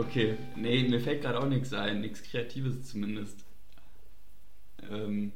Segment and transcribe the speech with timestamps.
[0.00, 3.44] Okay, nee, mir fällt gerade auch nichts ein, nichts Kreatives zumindest.
[4.90, 5.32] Ähm,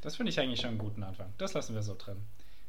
[0.00, 1.32] Das finde ich eigentlich schon einen guten Anfang.
[1.38, 2.18] Das lassen wir so drin.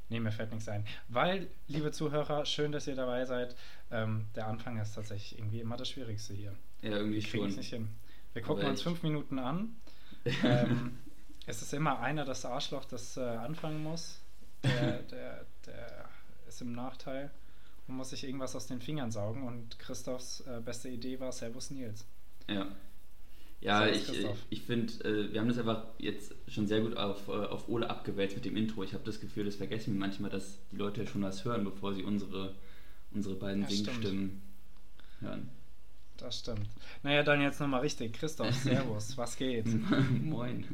[0.10, 0.86] Nee, mir fällt nichts ein.
[1.08, 3.56] Weil, liebe Zuhörer, schön, dass ihr dabei seid.
[3.92, 6.54] Ähm, der Anfang ist tatsächlich irgendwie immer das Schwierigste hier.
[6.82, 7.48] ja, irgendwie schon.
[7.48, 7.88] es nicht hin.
[8.34, 9.76] Wir gucken uns ich- fünf Minuten an.
[10.44, 11.00] Ähm,
[11.48, 14.22] es ist immer einer das Arschloch, das äh, anfangen muss.
[14.64, 16.06] Der, der, der
[16.48, 17.32] ist im Nachteil
[17.88, 19.48] und muss sich irgendwas aus den Fingern saugen.
[19.48, 22.06] Und Christophs äh, beste Idee war Servus Nils.
[22.50, 22.68] Ja.
[23.60, 24.38] Ja, Servus, ich, Christoph.
[24.50, 27.90] ich finde, äh, wir haben das einfach jetzt schon sehr gut auf, äh, auf Ole
[27.90, 28.84] abgewälzt mit dem Intro.
[28.84, 31.94] Ich habe das Gefühl, das vergessen wir manchmal, dass die Leute schon was hören, bevor
[31.94, 32.56] sie unsere,
[33.12, 33.86] unsere beiden Ja, stimmt.
[33.86, 34.42] Singstimmen
[35.20, 35.50] hören.
[36.18, 36.70] Das stimmt.
[37.04, 38.14] Naja, dann jetzt nochmal richtig.
[38.14, 39.68] Christoph, Servus, was geht?
[40.22, 40.66] Moin.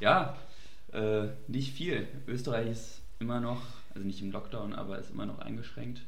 [0.00, 0.36] Ja,
[0.92, 2.06] äh, nicht viel.
[2.26, 3.62] Österreich ist immer noch,
[3.94, 6.02] also nicht im Lockdown, aber ist immer noch eingeschränkt.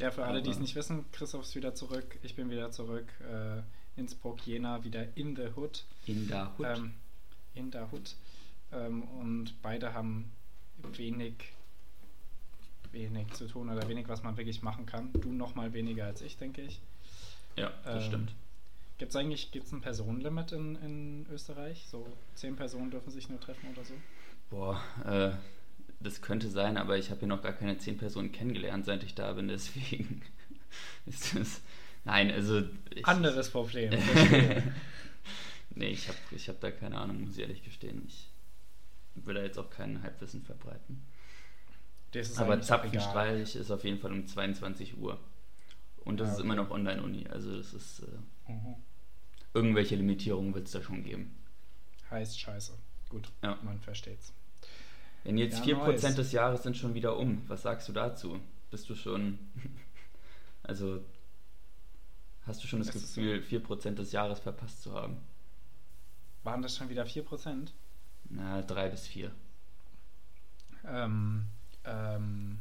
[0.00, 3.06] Ja, für alle, die es nicht wissen, Christoph ist wieder zurück, ich bin wieder zurück.
[3.20, 3.62] Äh,
[4.00, 5.84] Innsbruck, Jena, wieder in the Hood.
[6.06, 6.66] In der Hut.
[6.66, 6.94] Ähm,
[7.54, 8.14] in der Hood.
[8.72, 10.32] Ähm, und beide haben
[10.96, 11.34] wenig,
[12.92, 15.12] wenig zu tun oder wenig, was man wirklich machen kann.
[15.12, 16.80] Du noch mal weniger als ich, denke ich.
[17.56, 18.34] ja, das ähm, stimmt.
[18.96, 21.86] Gibt es eigentlich gibt's ein Personenlimit in, in Österreich?
[21.90, 23.94] So zehn Personen dürfen sich nur treffen oder so?
[24.50, 25.32] Boah, äh,
[26.00, 29.14] das könnte sein, aber ich habe hier noch gar keine zehn Personen kennengelernt, seit ich
[29.14, 30.22] da bin, deswegen
[31.06, 31.60] ist das.
[32.04, 32.62] Nein, also.
[32.94, 33.90] Ich, Anderes Problem.
[35.74, 38.02] nee, ich habe ich hab da keine Ahnung, muss ich ehrlich gestehen.
[38.06, 38.28] Ich
[39.14, 41.02] will da jetzt auch kein Halbwissen verbreiten.
[42.12, 42.60] Das ist aber.
[42.60, 45.20] Zapfenstreich ist auf jeden Fall um 22 Uhr.
[46.04, 46.46] Und das Ah, ist okay.
[46.46, 48.00] immer noch Online-Uni, also das ist.
[48.00, 48.74] Äh, Mhm.
[49.54, 51.36] irgendwelche Limitierungen wird es da schon geben.
[52.10, 52.72] Heißt scheiße.
[53.10, 53.58] Gut, Ja.
[53.62, 54.32] man versteht's.
[55.24, 56.14] Wenn jetzt Ja, 4% nice.
[56.14, 58.40] des Jahres sind schon wieder um, was sagst du dazu?
[58.70, 59.38] Bist du schon.
[60.62, 61.02] Also.
[62.46, 63.20] Hast du schon das, Das ist so.
[63.22, 65.16] Gefühl, 4% des Jahres verpasst zu haben?
[66.44, 67.68] Waren das schon wieder 4%?
[68.28, 69.32] Na, 3 bis 4.
[70.86, 71.46] Ähm,
[71.84, 72.58] ähm,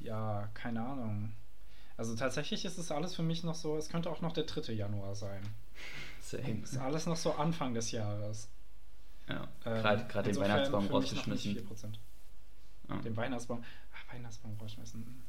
[0.00, 1.32] ja, keine Ahnung.
[1.96, 4.72] Also tatsächlich ist es alles für mich noch so, es könnte auch noch der 3.
[4.72, 5.42] Januar sein.
[6.20, 6.62] Same.
[6.64, 8.48] Es ist alles noch so Anfang des Jahres.
[9.28, 11.56] Ja, Ähm, gerade den Weihnachtsbaum rausgeschmissen.
[11.56, 11.98] 4%.
[12.88, 12.96] Ja.
[12.96, 13.62] Den Weihnachtsbaum.
[13.94, 15.22] Ach, Weihnachtsbaum rausschmissen.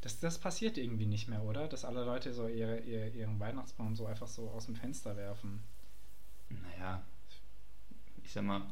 [0.00, 1.68] Das, das passiert irgendwie nicht mehr, oder?
[1.68, 5.62] Dass alle Leute so ihre, ihr, ihren Weihnachtsbaum so einfach so aus dem Fenster werfen.
[6.48, 7.02] Naja,
[8.24, 8.62] ich sag mal,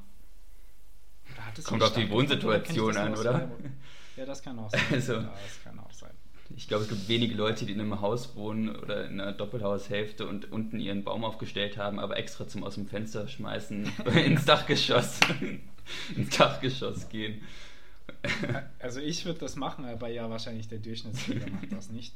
[1.64, 3.48] Kommt auf die Wohnsituation an, oder?
[4.16, 4.80] Ja, das kann auch sein.
[4.90, 6.14] Also- Ja, das kann auch sein.
[6.56, 10.26] Ich glaube, es gibt wenige Leute, die in einem Haus wohnen oder in einer Doppelhaushälfte
[10.26, 13.90] und unten ihren Baum aufgestellt haben, aber extra zum aus dem Fenster schmeißen
[14.24, 15.20] ins Dachgeschoss.
[16.16, 17.42] ins Dachgeschoss gehen.
[18.78, 22.14] Also ich würde das machen, aber ja, wahrscheinlich der Durchschnittsbürger macht das nicht.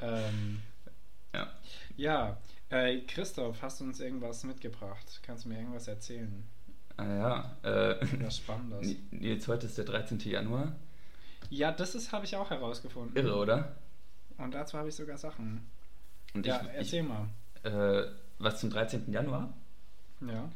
[0.00, 0.60] Ähm,
[1.34, 1.50] Ja.
[1.96, 2.36] ja,
[2.70, 5.20] äh, Christoph, hast du uns irgendwas mitgebracht?
[5.24, 6.44] Kannst du mir irgendwas erzählen?
[6.96, 7.06] Ah
[7.62, 8.86] ja, äh, Was Spannendes.
[9.10, 10.18] Ni- jetzt heute ist der 13.
[10.20, 10.76] Januar.
[11.52, 13.14] Ja, das ist habe ich auch herausgefunden.
[13.14, 13.76] Irre, oder?
[14.38, 15.66] Und dazu habe ich sogar Sachen.
[16.32, 17.28] Und ja, ich, erzähl mal.
[17.62, 18.06] ich äh,
[18.38, 19.12] was zum 13.
[19.12, 19.52] Januar?
[20.22, 20.48] Ja.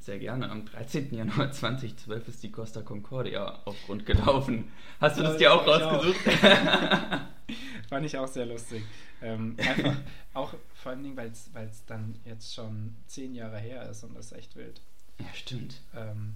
[0.00, 0.50] Sehr gerne.
[0.50, 1.14] Am 13.
[1.14, 4.72] Januar 2012 ist die Costa Concordia auf Grund gelaufen.
[5.00, 6.20] Hast du Ja, das dir auch das rausgesucht?
[7.88, 8.82] Fand ich auch sehr lustig.
[9.20, 9.94] Ähm, einfach
[10.34, 14.26] auch vor allen Dingen, weil es dann jetzt schon zehn Jahre her ist und das
[14.26, 14.80] ist echt wild.
[15.20, 15.80] ja, stimmt.
[15.94, 16.34] Ähm,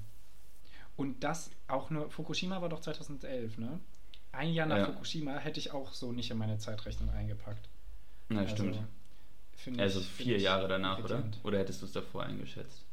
[0.96, 3.80] und das auch nur, Fukushima war doch 2011, ne?
[4.36, 4.84] Ein Jahr nach Ja.
[4.86, 7.69] Fukushima hätte ich auch so nicht in meine Zeitrechnung eingepackt.
[8.30, 8.78] Ja, Also, stimmt.
[9.78, 11.14] Also ich- find vier Jahre danach, oder?
[11.16, 11.38] irritierend.
[11.44, 12.84] Oder hättest du es davor eingeschätzt?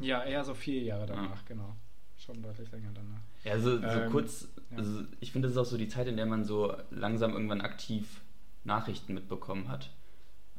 [0.00, 1.44] Ja, eher so vier Jahre danach, Ah.
[1.46, 1.76] genau.
[2.16, 3.20] Schon deutlich länger danach.
[3.44, 4.78] Ja, so, so Ähm, kurz, ja.
[4.78, 7.60] also ich finde, das ist auch so die Zeit, in der man so langsam irgendwann
[7.60, 8.20] aktiv
[8.64, 9.90] Nachrichten mitbekommen hat.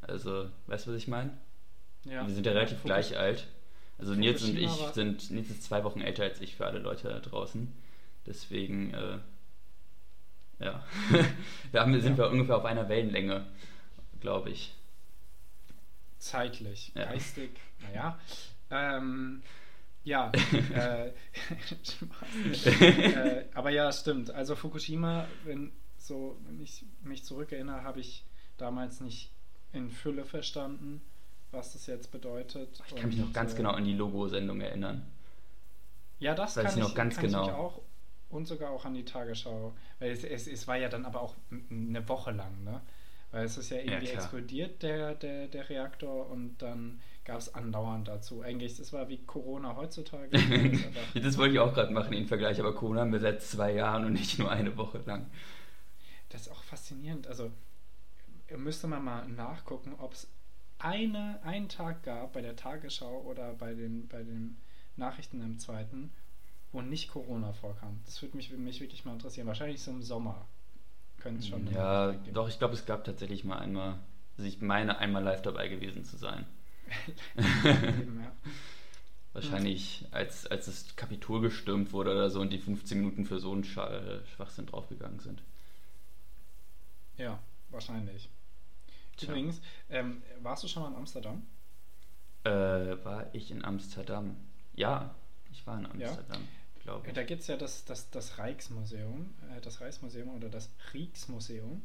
[0.01, 1.31] Also, weißt du, was ich meine?
[2.03, 2.27] Ja.
[2.27, 3.47] Wir sind ja relativ Fukus- gleich alt.
[3.97, 6.79] Also Nils und ich Fukushima sind, Nils ist zwei Wochen älter als ich für alle
[6.79, 7.71] Leute da draußen.
[8.25, 9.19] Deswegen, äh,
[10.63, 10.83] ja,
[11.71, 12.25] wir haben, sind Ja.
[12.25, 13.45] wir ungefähr auf einer Wellenlänge,
[14.19, 14.73] glaube ich.
[16.19, 17.05] Zeitlich, Ja.
[17.05, 17.51] geistig,
[17.81, 18.17] naja.
[18.71, 19.41] Ähm,
[20.05, 20.31] ja,
[20.73, 21.09] äh,
[22.69, 24.31] äh, aber ja, stimmt.
[24.31, 28.25] Also Fukushima, wenn so, wenn ich mich zurückerinnere, habe ich
[28.57, 29.31] damals nicht
[29.71, 31.01] in Fülle verstanden,
[31.51, 32.81] was das jetzt bedeutet.
[32.87, 35.05] Ich kann mich noch ganz äh, genau an die Logo-Sendung erinnern.
[36.19, 37.45] Ja, das weiß kann ich ich noch ganz kann Ich genau.
[37.45, 37.81] mich auch
[38.33, 39.73] und sogar auch an die Tagesschau.
[39.99, 41.35] Weil es, es, es war ja dann aber auch
[41.69, 42.81] eine Woche lang, ne?
[43.31, 44.15] Weil es ist ja irgendwie klar.
[44.15, 48.41] explodiert, der, der, der Reaktor, und dann gab es andauernd dazu.
[48.43, 50.29] Eigentlich, das war wie Corona heutzutage.
[51.15, 54.05] Das wollte ich auch gerade machen, den Vergleich, aber Corona haben wir seit zwei Jahren
[54.05, 55.25] und nicht nur eine Woche lang.
[56.29, 57.25] das ist auch faszinierend.
[57.27, 57.51] Also
[58.55, 60.27] müsste man mal nachgucken, ob es
[60.77, 64.57] eine, einen Tag gab bei der Tagesschau oder bei den, bei den
[64.95, 66.11] Nachrichten im zweiten,
[66.73, 68.01] wo nicht Corona vorkam.
[68.05, 69.47] Das würde mich, mich wirklich mal interessieren.
[69.47, 70.47] Wahrscheinlich so im Sommer
[71.19, 71.71] könnte es schon.
[71.71, 73.99] Ja, doch, ich glaube, es gab tatsächlich mal einmal,
[74.37, 76.45] also ich meine, einmal live dabei gewesen zu sein.
[79.33, 83.51] Wahrscheinlich, als, als das Kapitol gestürmt wurde oder so und die 15 Minuten für so
[83.51, 85.41] einen Schwachsinn draufgegangen sind.
[87.17, 87.39] Ja,
[87.69, 88.29] wahrscheinlich.
[89.17, 89.29] Tja.
[89.29, 91.43] Übrigens, ähm, warst du schon mal in Amsterdam?
[92.43, 94.35] Äh, war ich in Amsterdam?
[94.75, 95.15] Ja,
[95.51, 96.62] ich war in Amsterdam, ja.
[96.83, 97.13] Glaube ich.
[97.13, 101.81] Da gibt es ja das, das, das Rijksmuseum, äh, das Rijksmuseum oder das Rijksmuseum.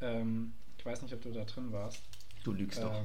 [0.00, 2.02] Ähm, ich weiß nicht, ob du da drin warst.
[2.44, 3.02] Du lügst ähm, doch.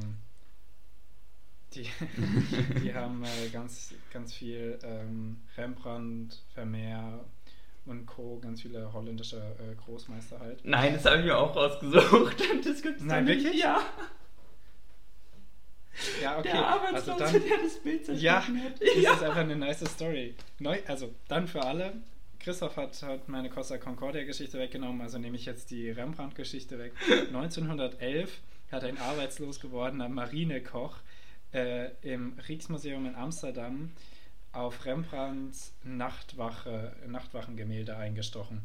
[1.73, 1.87] Die,
[2.83, 7.23] die haben äh, ganz, ganz viel ähm, Rembrandt, Vermeer
[7.85, 10.63] und Co., ganz viele holländische äh, Großmeister halt.
[10.63, 12.37] Nein, das habe ich mir auch rausgesucht.
[12.63, 13.59] Das gibt's Nein, wirklich?
[13.59, 13.81] Ja.
[16.21, 16.51] Ja, okay.
[16.51, 18.43] Der Arbeitslose, also dann, der das Bild Ja,
[18.79, 19.13] das ja.
[19.13, 20.35] ist einfach eine nice Story.
[20.59, 21.93] Neu, also dann für alle.
[22.39, 26.93] Christoph hat, hat meine Costa Concordia-Geschichte weggenommen, also nehme ich jetzt die Rembrandt-Geschichte weg.
[27.27, 28.39] 1911
[28.71, 30.97] hat ein arbeitslos gewordener Marinekoch
[31.53, 33.91] äh, im Rijksmuseum in Amsterdam
[34.51, 38.61] auf Rembrandts Nachtwache, Nachtwachengemälde eingestochen.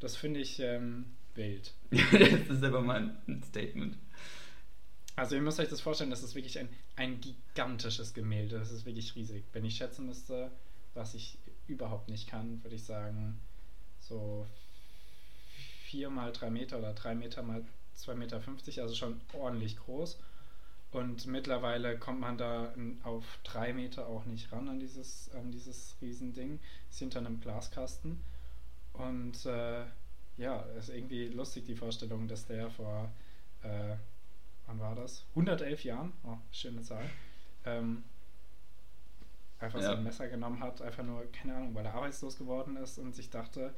[0.00, 1.74] Das finde ich ähm, wild.
[1.90, 3.96] das ist aber mal ein Statement.
[5.18, 8.56] Also ihr müsst euch das vorstellen, das ist wirklich ein, ein gigantisches Gemälde.
[8.56, 9.44] Das ist wirklich riesig.
[9.52, 10.52] Wenn ich schätzen müsste,
[10.94, 13.40] was ich überhaupt nicht kann, würde ich sagen,
[13.98, 14.46] so
[15.86, 17.64] 4 mal 3 Meter oder 3 Meter mal
[17.96, 18.42] 2,50 Meter,
[18.82, 20.20] also schon ordentlich groß.
[20.92, 22.72] Und mittlerweile kommt man da
[23.02, 26.60] auf 3 Meter auch nicht ran an dieses, an dieses Riesending.
[26.90, 28.20] Ist hinter einem Glaskasten.
[28.92, 29.82] Und äh,
[30.36, 33.10] ja, ist irgendwie lustig die Vorstellung, dass der vor,
[33.64, 33.96] äh,
[34.68, 35.24] wann war das?
[35.30, 37.04] 111 Jahren, oh, schöne Zahl,
[37.64, 38.04] ähm,
[39.58, 39.86] einfach ja.
[39.86, 43.14] so ein Messer genommen hat, einfach nur, keine Ahnung, weil er arbeitslos geworden ist und
[43.14, 43.74] sich dachte,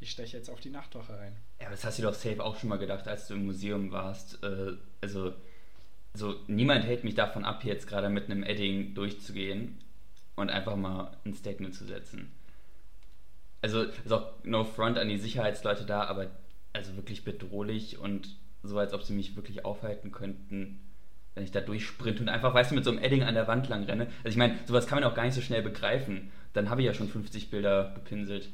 [0.00, 1.36] ich steche jetzt auf die Nachtwache ein.
[1.58, 3.90] Ja, aber das hast du doch safe auch schon mal gedacht, als du im Museum
[3.90, 4.42] warst.
[4.44, 5.34] Äh, also,
[6.14, 9.82] so niemand hält mich davon ab, jetzt gerade mit einem Edding durchzugehen
[10.36, 12.32] und einfach mal ein Statement zu setzen.
[13.60, 16.30] Also ist auch no front an die Sicherheitsleute da, aber
[16.72, 20.80] also wirklich bedrohlich und so, als ob sie mich wirklich aufhalten könnten,
[21.34, 23.68] wenn ich da durchsprinte und einfach, weißt du, mit so einem Edding an der Wand
[23.68, 24.06] lang renne.
[24.18, 26.30] Also ich meine, sowas kann man auch gar nicht so schnell begreifen.
[26.52, 28.50] Dann habe ich ja schon 50 Bilder gepinselt.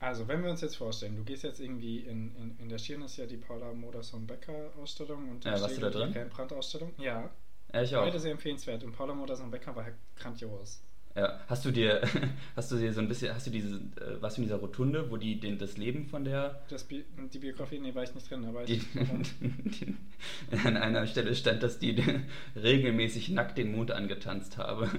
[0.00, 3.00] Also, wenn wir uns jetzt vorstellen, du gehst jetzt irgendwie in, in, in der Stirn
[3.02, 6.12] ist ja die Paula Modersohn-Becker-Ausstellung und ja, warst du da drin?
[6.12, 6.92] die Brand-Ausstellung.
[6.98, 7.30] Ja.
[7.72, 7.82] ja.
[7.82, 8.04] ich auch.
[8.04, 10.82] Beide sehr empfehlenswert und Paula Modersohn-Becker war grandios.
[11.14, 12.02] Ja, hast du dir,
[12.56, 15.16] hast du dir so ein bisschen, hast du diese, äh, was in dieser Rotunde, wo
[15.16, 16.62] die den, das Leben von der.
[16.68, 19.94] Das Bi die Biografie, nee, war ich nicht drin, aber die, die,
[20.64, 22.02] an einer Stelle stand, dass die
[22.56, 24.90] regelmäßig nackt den Mond angetanzt habe.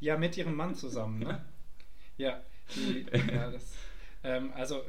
[0.00, 1.44] Ja, mit ihrem Mann zusammen, ne?
[2.16, 2.40] Ja,
[2.74, 3.74] die, ja das.
[4.22, 4.80] Ähm, also äh,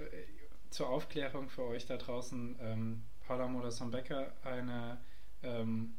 [0.70, 5.00] zur Aufklärung für euch da draußen, ähm, Paula Modersohn-Becker, eine
[5.44, 5.96] ähm,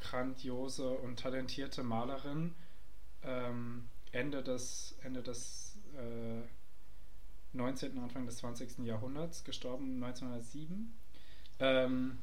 [0.00, 2.54] grandiose und talentierte Malerin,
[3.24, 6.42] ähm, Ende des, Ende des äh,
[7.56, 8.78] 19., Anfang des 20.
[8.78, 10.92] Jahrhunderts, gestorben 1907.
[11.58, 12.18] Ähm,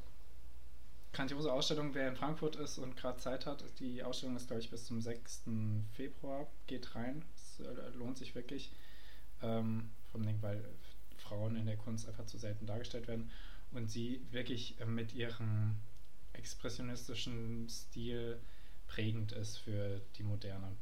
[1.12, 3.64] grandiose Ausstellung, wer in Frankfurt ist und gerade Zeit hat.
[3.78, 5.44] Die Ausstellung ist, glaube ich, bis zum 6.
[5.92, 6.46] Februar.
[6.66, 7.24] Geht rein.
[7.34, 8.72] Es äh, lohnt sich wirklich.
[9.42, 10.62] Ähm, vom Ding, weil
[11.16, 13.30] Frauen in der Kunst einfach zu selten dargestellt werden.
[13.72, 15.76] Und sie wirklich äh, mit ihrem
[16.32, 18.40] expressionistischen Stil
[18.90, 20.76] prägend ist für die Moderne.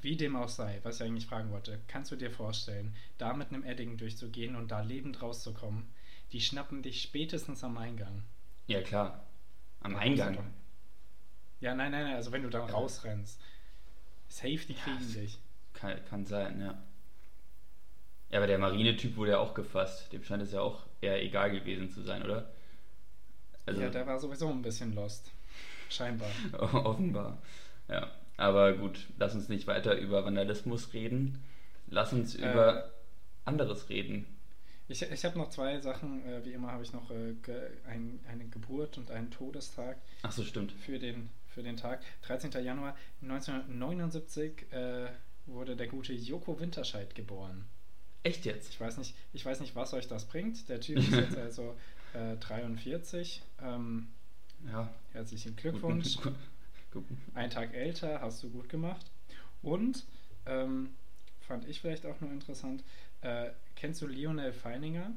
[0.00, 3.48] Wie dem auch sei, was ich eigentlich fragen wollte, kannst du dir vorstellen, da mit
[3.48, 5.86] einem Edding durchzugehen und da lebend rauszukommen?
[6.32, 8.22] Die schnappen dich spätestens am Eingang.
[8.66, 9.24] Ja, klar.
[9.80, 10.52] Am Eingang.
[11.60, 12.74] Ja, nein, nein, nein, also wenn du dann ja.
[12.74, 13.40] rausrennst.
[14.28, 15.38] Safe, die kriegen ja, dich.
[15.74, 16.82] Kann, kann sein, ja.
[18.30, 20.12] Ja, aber der Marinetyp wurde ja auch gefasst.
[20.12, 22.50] Dem scheint es ja auch eher egal gewesen zu sein, oder?
[23.66, 25.30] Also, ja, der war sowieso ein bisschen lost.
[25.94, 26.30] Scheinbar.
[26.58, 27.38] Offenbar.
[27.88, 28.10] Ja.
[28.36, 31.42] Aber gut, lass uns nicht weiter über Vandalismus reden.
[31.86, 32.90] Lass uns äh, über
[33.44, 34.26] anderes reden.
[34.88, 36.26] Ich, ich habe noch zwei Sachen.
[36.26, 37.54] Äh, wie immer habe ich noch äh, ge,
[37.86, 39.98] ein, eine Geburt und einen Todestag.
[40.22, 40.72] Ach so, stimmt.
[40.72, 42.02] Für den, für den Tag.
[42.22, 42.50] 13.
[42.64, 45.06] Januar 1979 äh,
[45.46, 47.66] wurde der gute Joko Winterscheid geboren.
[48.24, 48.70] Echt jetzt?
[48.70, 50.68] Ich weiß nicht, ich weiß nicht, was euch das bringt.
[50.68, 51.76] Der Typ ist jetzt also
[52.40, 53.42] 43.
[53.60, 54.08] Äh, ähm,
[54.70, 54.92] ja.
[55.12, 56.18] Herzlichen Glückwunsch.
[57.34, 59.10] Ein Tag älter, hast du gut gemacht.
[59.62, 60.04] Und
[60.46, 60.90] ähm,
[61.40, 62.84] fand ich vielleicht auch nur interessant,
[63.22, 65.10] äh, kennst du Lionel Feininger?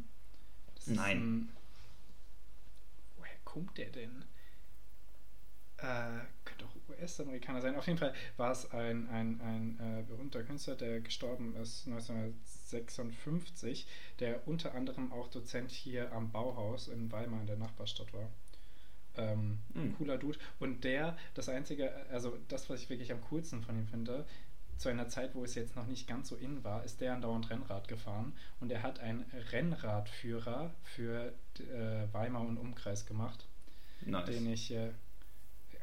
[0.75, 1.17] Das Nein.
[1.17, 1.49] Ein,
[3.17, 4.23] woher kommt der denn?
[5.77, 7.75] Äh, könnte auch US-Amerikaner sein.
[7.75, 13.85] Auf jeden Fall war es ein, ein, ein äh, berühmter Künstler, der gestorben ist 1956,
[14.19, 18.31] der unter anderem auch Dozent hier am Bauhaus in Weimar in der Nachbarstadt war.
[19.17, 19.95] Ähm, Hm.
[19.97, 20.37] Cooler Dude.
[20.59, 24.25] Und der, das Einzige, also das, was ich wirklich am coolsten von ihm finde,
[24.77, 27.49] zu einer Zeit, wo es jetzt noch nicht ganz so in war, ist der andauernd
[27.49, 33.47] Rennrad gefahren und er hat einen Rennradführer für äh, Weimar und Umkreis gemacht,
[34.05, 34.25] Nice.
[34.27, 34.91] den ich äh,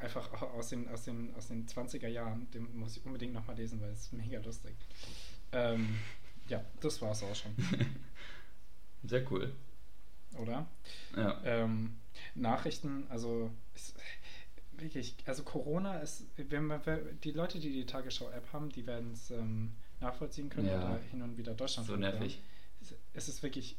[0.00, 3.56] einfach au- aus den, aus, den, aus den 20er Jahren, den muss ich unbedingt nochmal
[3.56, 4.76] lesen, weil es ist mega lustig.
[5.50, 5.98] Ähm,
[6.48, 7.52] ja, das war's auch schon,
[9.02, 9.52] Sehr cool.
[10.38, 10.66] oder?
[11.16, 11.40] Ja.
[11.44, 11.96] Ähm,
[12.34, 13.94] Nachrichten, also ist,
[14.72, 16.80] wirklich, also Corona ist, wenn man,
[17.22, 20.76] die Leute, die die Tagesschau-App haben, die werden es ähm, nachvollziehen können Ja.
[20.76, 21.86] oder hin und wieder Deutschland.
[21.86, 22.40] So nervig.
[22.80, 23.76] Es, es ist wirklich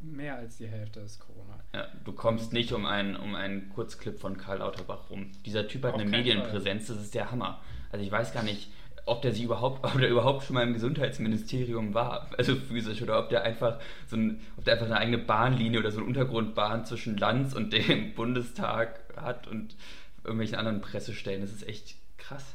[0.00, 1.58] mehr als die Hälfte ist Corona.
[1.74, 5.32] Ja, du kommst nicht um einen, um einen Kurzclip von Karl Lauterbach rum.
[5.44, 7.60] Dieser Typ hat Auf eine Medienpräsenz, das ist der Hammer.
[7.90, 8.70] Also ich weiß gar nicht,
[9.08, 13.18] ob der sich überhaupt, ob der überhaupt schon mal im Gesundheitsministerium war, also physisch, oder
[13.18, 16.84] ob der einfach so ein, ob der einfach eine eigene Bahnlinie oder so eine Untergrundbahn
[16.84, 19.76] zwischen Lanz und dem Bundestag hat und
[20.24, 21.40] irgendwelchen anderen Pressestellen.
[21.40, 22.54] Das ist echt krass.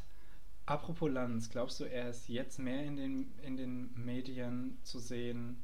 [0.66, 5.62] Apropos Lanz, glaubst du, er ist jetzt mehr in den, in den Medien zu sehen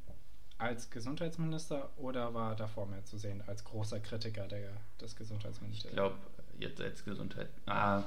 [0.58, 5.16] als Gesundheitsminister oder war er davor mehr zu sehen als großer Kritiker der, des Ich
[5.16, 5.94] Gesundheitsministeriums?
[5.96, 6.16] glaube,
[6.58, 7.48] jetzt als Gesundheit.
[7.64, 8.02] Ah,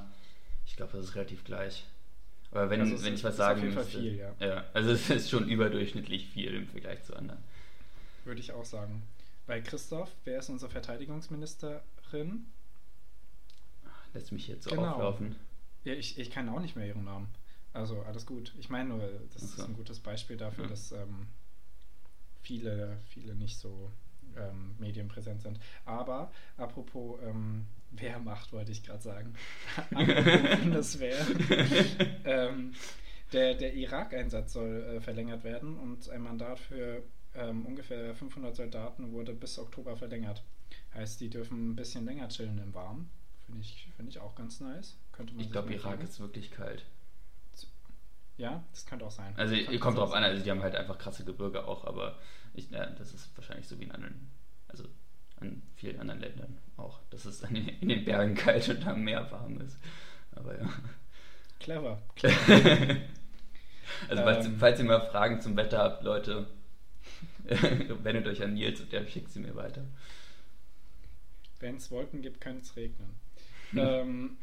[0.67, 1.83] ich glaube, das ist relativ gleich.
[2.53, 3.99] Aber wenn, Also wenn ist- ich was ist auf sagen jeden Fall müsste.
[3.99, 4.63] viel, ja.
[4.73, 7.39] Also es ist schon überdurchschnittlich viel im Vergleich zu anderen.
[8.25, 9.03] Würde ich auch sagen.
[9.47, 12.45] Bei Christoph, wer ist unsere Verteidigungsministerin?
[14.13, 14.91] Lässt mich jetzt so Genau.
[14.93, 15.35] auflaufen.
[15.83, 17.27] Ja, ich, ich kann auch nicht mehr ihren Namen.
[17.73, 18.53] Also alles gut.
[18.59, 18.99] Ich meine nur,
[19.33, 20.69] das Ach ist ein gutes Beispiel dafür, Ja.
[20.69, 21.27] dass ähm,
[22.43, 23.91] viele, viele nicht so
[24.37, 25.59] ähm, medienpräsent sind.
[25.85, 27.65] Aber apropos ähm,
[27.99, 29.33] Wehrmacht, wollte ich gerade sagen.
[29.93, 31.25] apropos Bundeswehr.
[32.25, 32.73] ähm,
[33.31, 37.03] der der Irak-Einsatz soll äh, verlängert werden und ein Mandat für
[37.35, 40.43] ähm, ungefähr 500 Soldaten wurde bis Oktober verlängert.
[40.93, 43.09] Heißt, die dürfen ein bisschen länger chillen im Warmen.
[43.45, 44.97] Finde ich, finde ich auch ganz nice.
[45.11, 46.85] Könnte man Ich glaube, Irak ist wirklich kalt.
[48.37, 49.33] Ja, das könnte auch sein.
[49.37, 52.17] Also Könnte kommt drauf an, also die haben halt einfach krasse Gebirge auch, aber
[52.55, 54.31] ich, ja, das ist wahrscheinlich so wie in anderen,
[54.67, 54.85] also
[55.39, 59.29] an vielen anderen Ländern auch, dass es den, in den Bergen kalt und am Meer
[59.31, 59.77] warm ist.
[60.31, 60.69] Aber ja.
[61.59, 62.01] Clever.
[64.09, 64.55] Also falls, Ähm.
[64.59, 66.47] falls ihr mal Fragen zum Wetter habt, Leute,
[67.43, 69.83] wendet euch an Nils und der schickt sie mir weiter.
[71.59, 73.15] Wenn es Wolken gibt, könnte es regnen.
[73.75, 74.37] ähm,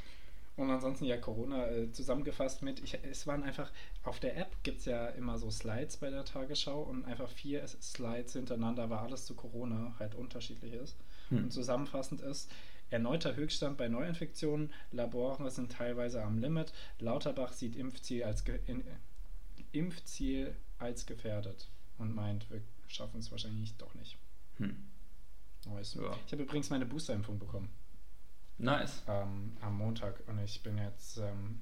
[0.61, 4.81] und ansonsten ja Corona äh, zusammengefasst mit, ich, es waren einfach, auf der App gibt
[4.81, 9.25] es ja immer so Slides bei der Tagesschau und einfach vier Slides hintereinander, weil alles
[9.25, 10.99] zu Corona halt unterschiedlich ist.
[11.31, 11.45] Hm.
[11.45, 12.53] Und zusammenfassend ist,
[12.91, 18.85] erneuter Höchststand bei Neuinfektionen, Labore sind teilweise am Limit, Lauterbach sieht Impfziel als, in,
[19.73, 24.19] Impfziel als gefährdet und meint, wir schaffen es wahrscheinlich doch nicht.
[24.59, 24.77] Hm.
[25.67, 25.95] Nice.
[25.95, 26.15] Ja.
[26.27, 27.71] Ich habe übrigens meine Boosterimpfung bekommen
[28.61, 29.03] Nice.
[29.09, 31.61] ähm, am Montag und ich bin jetzt ähm,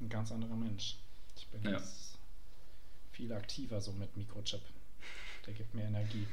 [0.00, 0.96] ein ganz anderer Mensch.
[1.36, 1.72] Ich bin Ja.
[1.72, 2.18] jetzt
[3.12, 4.60] viel aktiver so mit Mikrochip.
[5.46, 6.26] Der gibt mir Energie.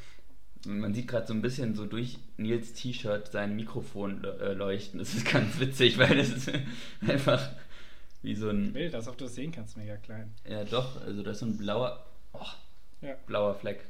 [0.66, 5.00] Man sieht gerade so ein bisschen so durch Nils T-Shirt sein Mikrofon äh, leuchten.
[5.00, 6.52] Das ist ganz witzig, weil das ist
[7.02, 7.52] einfach
[8.22, 8.74] wie so ein.
[8.74, 10.34] Wild, als ob du es sehen kannst, mega klein.
[10.48, 12.46] Ja, doch, also das ist so ein blauer, oh,
[13.02, 13.84] Ja, blauer Fleck.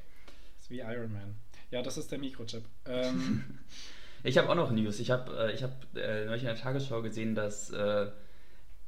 [0.59, 1.35] ist wie Iron Man.
[1.69, 2.63] Ja, das ist der Mikrochip.
[2.85, 3.59] Ähm,
[4.23, 4.99] Ich habe auch noch News.
[4.99, 8.07] Ich habe äh, hab, äh, neulich in der Tagesschau gesehen, dass äh,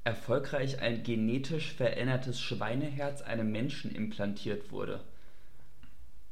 [0.05, 5.01] erfolgreich ein genetisch verändertes Schweineherz einem Menschen implantiert wurde.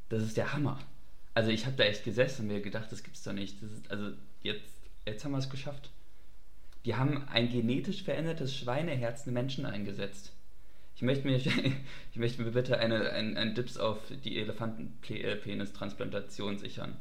[0.08, 0.78] Das ist der Hammer.
[1.34, 3.62] Also ich habe da echt gesessen und mir gedacht, das gibt's doch nicht.
[3.62, 4.72] Ist, also jetzt,
[5.04, 5.90] jetzt haben wir es geschafft.
[6.86, 10.32] Die haben ein genetisch verändertes Schweineherz einem Menschen eingesetzt.
[10.96, 16.96] Ich möchte mir, ich möchte mir bitte eine, ein, ein Dips auf die Elefantenpenis-Transplantation sichern.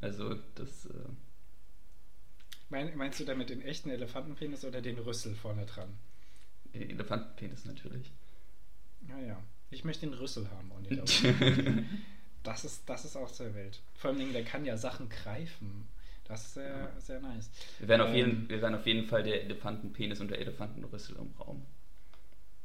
[0.00, 0.86] Also das...
[0.86, 0.94] Äh,
[2.68, 5.88] mein, meinst du damit den echten Elefantenpenis oder den Rüssel vorne dran?
[6.72, 8.10] Elefantenpenis natürlich.
[9.08, 9.42] Ja, ja.
[9.70, 11.22] Ich möchte den Rüssel haben und auf-
[12.42, 13.80] Das ist, das ist auch sehr wild.
[13.94, 15.86] Vor allem, der kann ja Sachen greifen.
[16.24, 17.50] Das ist sehr, sehr nice.
[17.78, 21.16] Wir werden, auf Ähm, jeden, wir werden auf jeden Fall der Elefantenpenis und der Elefantenrüssel
[21.16, 21.64] im Raum.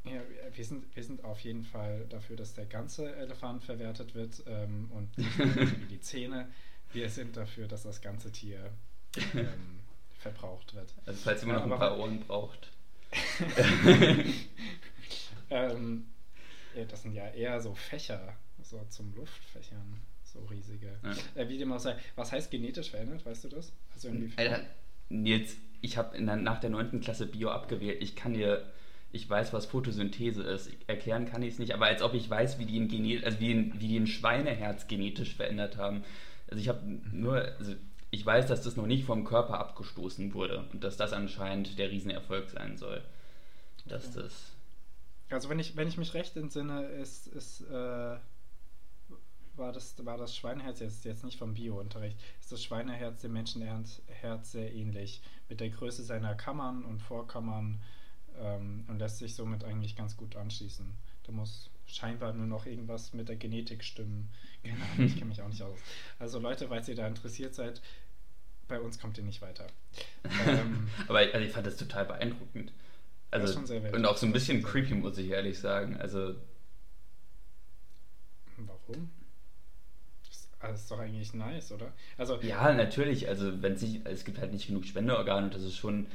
[0.03, 0.21] Ja,
[0.55, 4.89] wir- sind, wir sind auf jeden Fall dafür, dass der ganze Elefant verwertet wird ähm,
[4.91, 6.49] und nicht nur wie die Zähne.
[6.91, 8.71] Wir sind dafür, dass das ganze Tier
[9.35, 9.79] ähm,
[10.21, 10.93] verbraucht wird.
[11.05, 12.69] Also falls jemand Ja, noch ein paar Ohren braucht.
[15.49, 16.05] ähm,
[16.75, 19.99] ja, das sind ja eher so Fächer, so zum Luftfächern.
[20.23, 20.97] so riesige.
[21.03, 21.41] Ja.
[21.41, 21.97] Äh, wie dem auch sei.
[22.15, 23.73] Was heißt genetisch verändert, weißt du das?
[23.93, 24.61] Also Alter,
[25.09, 27.01] Nils, ich habe nach der 9.
[27.01, 28.01] Klasse Bio abgewählt.
[28.01, 28.71] Ich kann dir,
[29.11, 30.69] ich weiß, was Photosynthese ist.
[30.87, 33.39] Erklären kann ich es nicht, aber als ob ich weiß, wie die ein, Genet also
[33.41, 36.03] wie ein, wie die ein Schweineherz genetisch verändert haben.
[36.47, 37.73] Also ich habe nur, also
[38.11, 41.89] ich weiß, dass das noch nicht vom Körper abgestoßen wurde und dass das anscheinend der
[41.89, 43.01] Riesenerfolg sein soll.
[43.85, 44.23] Dass okay.
[44.23, 44.51] das.
[45.29, 48.17] Also wenn ich, wenn ich mich recht entsinne, ist, ist äh,
[49.55, 54.01] war das, war das Schweineherz jetzt, jetzt nicht vom Bio-Unterricht, ist das Schweineherz dem Menschenherz
[54.43, 55.21] sehr ähnlich.
[55.47, 57.81] Mit der Größe seiner Kammern und Vorkammern
[58.37, 60.85] ähm, und lässt sich somit eigentlich ganz gut anschließen.
[61.23, 64.29] Da muss scheinbar nur noch irgendwas mit der Genetik stimmen.
[64.63, 65.77] Ahnung, ich kenne mich auch nicht aus.
[66.19, 67.81] Also Leute, falls ihr da interessiert seid,
[68.71, 69.67] bei uns kommt ihr nicht weiter.
[70.47, 72.71] Ähm, Aber also ich fand das total beeindruckend.
[73.29, 75.97] Also, und auch so ein bisschen creepy, muss ich ehrlich sagen.
[75.97, 76.35] Also.
[78.57, 79.11] Warum?
[80.61, 81.91] Das ist doch eigentlich nice, oder?
[82.17, 83.27] Also, ja, natürlich.
[83.27, 86.07] Also, wenn es nicht, es gibt halt nicht genug Spendeorgane und das ist schon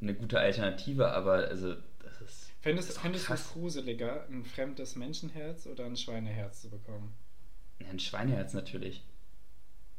[0.00, 2.52] eine gute Alternative, aber also, das ist.
[2.60, 7.14] Fändest, das fändest du es gruseliger, ein fremdes Menschenherz oder ein Schweineherz zu bekommen?
[7.80, 9.02] Ja, ein Schweineherz natürlich.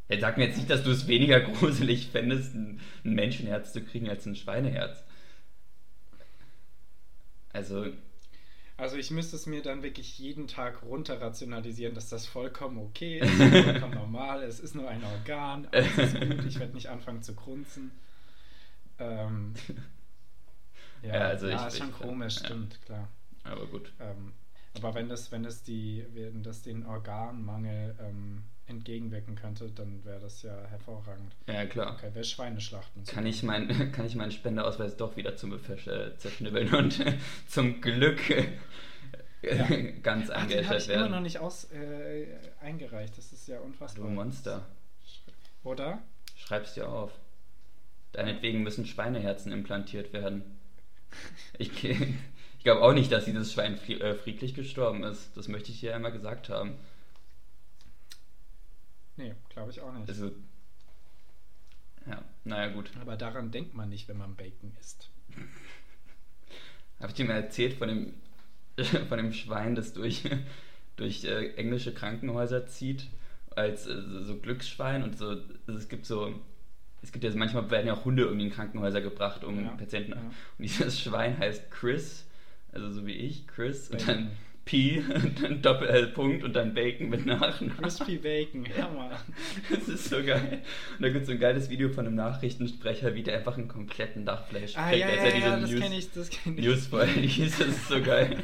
[0.09, 3.81] Ja, sag mir jetzt nicht, dass du es weniger gruselig fändest, ein, ein Menschenherz zu
[3.81, 5.03] kriegen als ein Schweineherz.
[7.53, 7.87] Also,
[8.79, 13.19] also ich müsste es mir dann wirklich jeden Tag runter rationalisieren, dass das vollkommen okay
[13.19, 13.31] ist,
[13.65, 17.35] vollkommen normal, es ist nur ein Organ, alles ist gut, ich werde nicht anfangen zu
[17.35, 17.91] grunzen.
[18.97, 19.53] Ähm,
[21.03, 22.45] ja, ja, also ja, ich, ist schon ich, komisch, ja.
[22.45, 23.09] stimmt, klar.
[23.43, 23.91] Aber gut.
[23.99, 24.33] Ähm,
[24.75, 30.19] aber wenn das, wenn das die, wenn das den Organmangel ähm, entgegenwirken könnte, dann wäre
[30.19, 31.35] das ja hervorragend.
[31.47, 31.95] Ja, klar.
[31.97, 33.03] Okay, wäre Schweineschlachten.
[33.05, 37.03] Kann ich, mein, kann ich meinen Spendeausweis doch wieder zum äh, zerschnibbeln und
[37.47, 38.19] zum Glück
[39.41, 39.67] ja.
[40.03, 41.05] ganz Ach, den habe ich werden.
[41.05, 42.27] immer noch nicht aus, äh,
[42.61, 43.17] eingereicht.
[43.17, 44.05] Das ist ja unfassbar.
[44.05, 44.65] Du Monster.
[45.63, 46.01] Oder?
[46.35, 47.11] Schreib's dir auf.
[48.11, 50.43] Deinetwegen müssen Schweineherzen implantiert werden.
[51.57, 55.35] Ich, ich glaube auch nicht, dass dieses Schwein äh, friedlich gestorben ist.
[55.37, 56.75] Das möchte ich hier einmal gesagt haben.
[59.19, 60.07] Nee, glaube ich auch nicht.
[60.07, 60.31] Also,
[62.07, 62.89] ja, naja, gut.
[63.01, 65.09] Aber daran denkt man nicht, wenn man Bacon isst.
[66.99, 68.13] Habe ich dir mal erzählt von dem,
[69.09, 70.23] von dem Schwein, das durch,
[70.95, 73.07] durch äh, englische Krankenhäuser zieht,
[73.57, 75.31] als äh, so Glücksschwein und so,
[75.67, 76.33] also es gibt so,
[77.01, 80.13] es gibt ja manchmal werden ja auch Hunde irgendwie in Krankenhäuser gebracht, um ja, Patienten.
[80.13, 80.17] Ja.
[80.17, 82.25] Und dieses Schwein heißt Chris,
[82.71, 83.99] also so wie ich, Chris, Bacon.
[83.99, 84.31] und dann
[84.69, 85.03] P,
[85.41, 87.75] dann Doppel-L-Punkt und dann Bacon mit Nachnamen.
[87.77, 89.19] Crispy Bacon, Hammer.
[89.69, 90.61] Das ist so geil.
[90.95, 93.67] Und da gibt es so ein geiles Video von einem Nachrichtensprecher, wie der einfach einen
[93.67, 94.85] kompletten Dachfleisch ah.
[94.85, 96.29] Ah, ja, ja, ja, ja das kenne ich, das.
[96.45, 98.43] Newsfile liest, das ist so geil.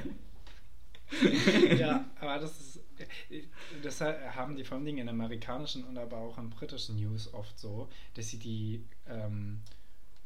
[1.77, 2.79] ja, aber das ist,
[3.83, 7.87] das haben die vor allem in amerikanischen und aber auch in britischen News oft so,
[8.15, 9.61] dass sie die ähm,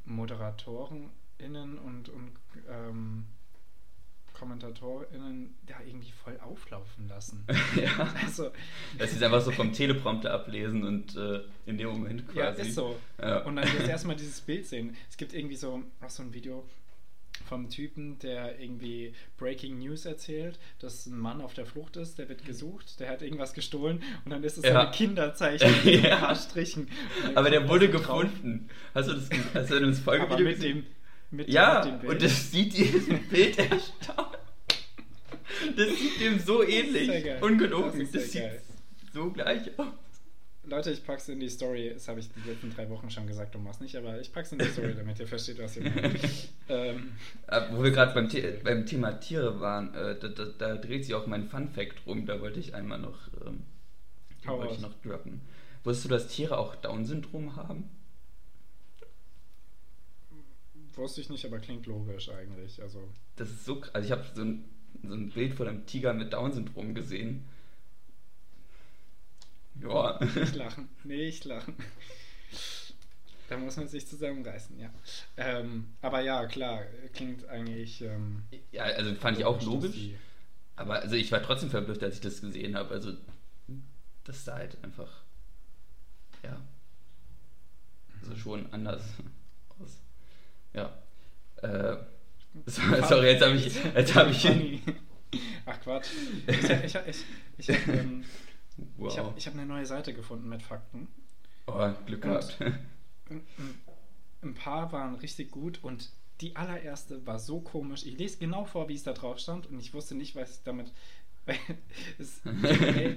[0.06, 2.32] ModeratorInnen und, und
[2.70, 3.26] ähm,
[4.40, 7.46] KommentatorInnen da irgendwie voll auflaufen lassen.
[7.76, 8.14] ja.
[8.24, 8.52] Also,
[8.98, 12.40] Dass sie es einfach so vom Teleprompter ablesen und äh, in dem Moment quasi.
[12.40, 12.96] Ja, ist so.
[13.22, 13.44] Ja.
[13.44, 14.96] Und dann jetzt erstmal dieses Bild sehen.
[15.10, 16.66] Es gibt irgendwie so auch so ein Video
[17.48, 22.30] vom Typen, der irgendwie Breaking News erzählt, dass ein Mann auf der Flucht ist, der
[22.30, 24.74] wird gesucht, der hat irgendwas gestohlen und dann ist es ja.
[24.74, 26.16] so eine Kinderzeichen mit ja.
[26.16, 26.90] ein paar Strichen.
[27.36, 28.70] Aber der wurde gefunden.
[28.94, 30.86] Hast du das, hast du das Folgevideo mit dem
[31.32, 34.38] mit ja, und das sieht diesem Bild erstaunt.
[35.76, 37.26] Das sieht dem so ähnlich.
[37.26, 38.00] Ja Ungelogen.
[38.00, 38.62] Das, das sieht geil.
[39.14, 39.88] so gleich aus.
[40.70, 41.92] Leute, ich pack's in die Story.
[41.94, 44.52] Das habe ich die letzten drei Wochen schon gesagt, du machst nicht, aber ich pack's
[44.52, 46.14] in die Story, damit ihr versteht, was ich meine.
[46.70, 47.12] ähm,
[47.72, 51.16] Wo wir gerade beim, The beim, Thema Tiere waren, äh, da, da, da, dreht sich
[51.16, 52.26] auch mein Fun Fact rum.
[52.26, 53.64] Da wollte ich einmal noch, ähm,
[54.46, 55.42] wollte ich noch droppen.
[55.84, 57.90] Wusstest du, dass Tiere auch Down-Syndrom haben?
[60.96, 62.82] Wusste ich nicht, aber klingt logisch eigentlich.
[62.82, 63.08] Also.
[63.36, 64.66] Das ist so Also ich habe so ein,
[65.04, 67.46] so ein Bild von einem Tiger mit Down-Syndrom gesehen.
[69.82, 70.20] Ja.
[70.36, 70.90] Nicht lachen.
[71.04, 71.76] Nicht lachen.
[73.48, 74.90] Da muss man sich zusammenreißen, ja.
[75.36, 78.02] Ähm, aber ja, klar, klingt eigentlich.
[78.02, 80.12] Ähm, ja, also fand ich auch logisch.
[80.76, 82.94] Aber also ich war trotzdem verblüfft, als ich das gesehen habe.
[82.94, 83.14] Also
[84.24, 85.24] das sah halt einfach.
[86.44, 86.62] Ja.
[88.22, 89.02] Also schon anders.
[90.74, 90.98] Ja.
[91.62, 91.98] Äh,
[92.66, 93.84] sorry, jetzt habe ich.
[93.84, 94.46] Jetzt hab ich
[95.66, 96.08] Ach Quatsch.
[96.48, 97.26] Ich, ich, ich,
[97.58, 98.26] ich habe ähm,
[98.98, 99.16] wow.
[99.18, 101.08] hab, hab eine neue Seite gefunden mit Fakten.
[101.68, 102.58] Oh, Glück gehabt.
[103.30, 103.44] Ein,
[104.42, 106.10] ein paar waren richtig gut und
[106.42, 108.08] die allererste war so komisch.
[108.08, 110.64] Ich lese genau vor, wie es da drauf stand und ich wusste nicht, was ich
[110.64, 110.92] damit
[112.18, 112.42] es,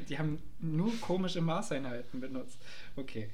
[0.09, 2.59] die haben nur komische Maßeinheiten benutzt.
[2.97, 3.31] Okay.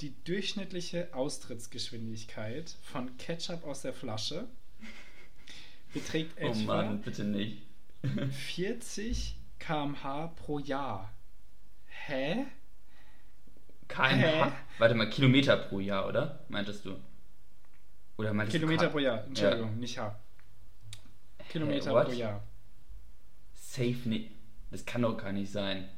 [0.00, 4.48] Die durchschnittliche Austrittsgeschwindigkeit von Ketchup aus der Flasche
[5.92, 7.62] beträgt Oh etwa Mann, bitte nicht.
[8.30, 11.12] 40 km/h pro Jahr.
[11.86, 12.46] Hä?
[13.88, 14.52] kmh.
[14.78, 16.44] Warte mal, Kilometer pro Jahr, oder?
[16.48, 16.96] Meintest du?
[18.16, 20.18] Oder meintest Kilometer pro Jahr, Entschuldigung, nicht H.
[21.50, 22.06] Kilometer what?
[22.06, 22.42] pro Jahr.
[23.52, 24.30] Safe nicht.
[24.70, 25.88] Das kann doch gar nicht sein.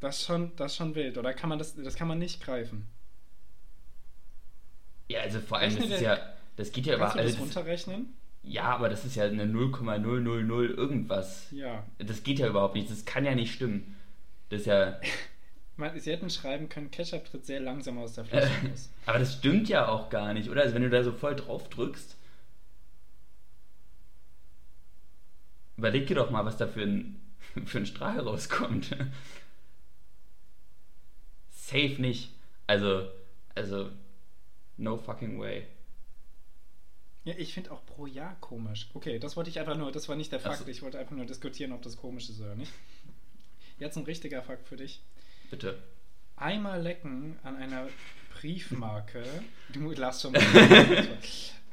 [0.00, 2.40] Das ist schon, das ist schon wild, oder kann man das, das kann man nicht
[2.42, 2.86] greifen.
[5.08, 7.26] Ja, also vor allem, das Rechne ist der- ja, das geht ja Kannst über, du
[7.28, 8.14] das also das, runterrechnen?
[8.42, 11.50] ja, aber das ist ja eine 0,000 irgendwas.
[11.50, 11.84] Ja.
[11.98, 13.96] Das geht ja überhaupt nicht, das kann ja nicht stimmen.
[14.50, 15.00] Das ist ja,
[15.76, 18.90] Man, Sie hätten schreiben können, Ketchup tritt sehr langsam aus der Flasche raus.
[19.06, 20.62] aber das stimmt ja auch gar nicht, oder?
[20.62, 22.16] Also wenn du da so voll drauf drückst,
[25.76, 27.20] überleg dir doch mal, was da für ein,
[27.64, 28.96] für ein Strahl rauskommt.
[31.68, 32.30] Safe nicht.
[32.66, 33.10] Also,
[33.54, 33.90] also,
[34.78, 35.66] no fucking way.
[37.24, 38.88] Ja, ich finde auch pro Jahr komisch.
[38.94, 40.66] Okay, das wollte ich einfach nur, das war nicht der Fakt, so.
[40.66, 42.72] ich wollte einfach nur diskutieren, ob das komisch ist oder nicht.
[43.78, 45.02] Jetzt ein richtiger Fakt für dich.
[45.50, 45.82] Bitte.
[46.36, 47.88] Einmal lecken an einer
[48.32, 49.22] Briefmarke,
[49.74, 51.18] du lass schon mal.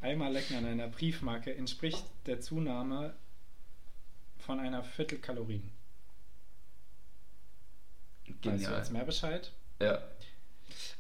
[0.02, 3.16] Einmal lecken an einer Briefmarke entspricht der Zunahme
[4.40, 5.72] von einer Viertel Kalorien.
[8.26, 8.78] Weißt du Genial.
[8.78, 9.54] jetzt mehr Bescheid?
[9.82, 10.00] Ja.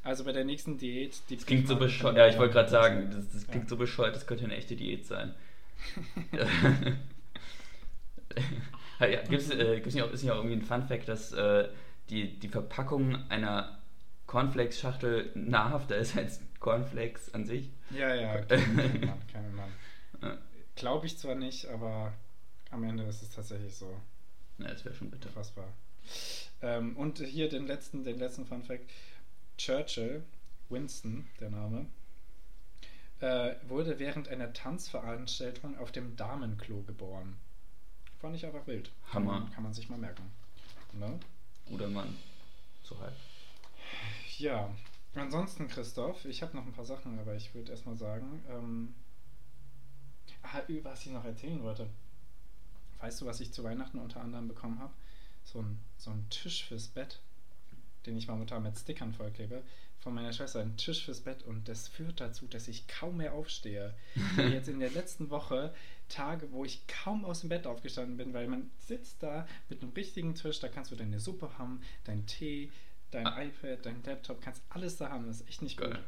[0.03, 2.17] Also bei der nächsten Diät, die Das klingt so bescheuert.
[2.17, 3.51] Ja, ich wollte gerade sagen, das, das Ja.
[3.51, 5.33] klingt so bescheuert, das könnte eine echte Diät sein.
[8.99, 11.69] ja, gibt's, äh, gibt's nicht auch, ist nicht auch irgendwie ein Fun-Fact, dass äh,
[12.09, 13.79] die, die Verpackung einer
[14.27, 17.69] Cornflakes-Schachtel nahrhafter ist als Cornflakes an sich?
[17.91, 19.71] Ja, ja, kein, Mann, kein Mann.
[20.21, 20.37] Ja,
[20.75, 22.13] Glaube ich zwar nicht, aber
[22.71, 23.89] am Ende ist es tatsächlich so.
[24.59, 25.29] ja, das wäre schon bitter.
[25.29, 25.67] Unfassbar.
[26.61, 28.89] Ähm, und hier den letzten, den letzten Fun Fact.
[29.57, 30.23] Churchill,
[30.69, 31.85] Winston, der Name,
[33.21, 37.37] äh, wurde während einer Tanzveranstaltung auf dem Damenklo geboren.
[38.19, 38.91] Fand ich einfach wild.
[39.13, 39.49] Hammer.
[39.53, 40.31] kann man sich mal merken.
[40.93, 41.19] Ne?
[41.67, 42.15] Guter Mann.
[42.83, 43.13] So halt.
[44.37, 44.69] Ja,
[45.15, 48.93] ansonsten, Christoph, ich habe noch ein paar Sachen, aber ich würde erstmal sagen, ähm,
[50.43, 51.89] ah, was ich noch erzählen wollte.
[52.99, 54.93] Weißt du, was ich zu Weihnachten unter anderem bekommen habe?
[55.45, 57.19] So ein, so Tisch fürs Bett,
[58.05, 59.63] den ich momentan mit Stickern vollklebe.
[59.99, 63.33] Von meiner Schwester ein Tisch fürs Bett und das führt dazu, dass ich kaum mehr
[63.33, 63.93] aufstehe.
[64.37, 65.73] Jetzt in der letzten Woche
[66.09, 69.93] Tage, wo ich kaum aus dem Bett aufgestanden bin, weil man sitzt da mit einem
[69.93, 72.71] richtigen Tisch, da kannst du deine Suppe haben, deinen Tee,
[73.09, 73.41] dein Ah.
[73.43, 75.25] iPad, dein Laptop, kannst alles da haben.
[75.25, 75.89] Das ist echt nicht gut.
[75.91, 76.03] Geil.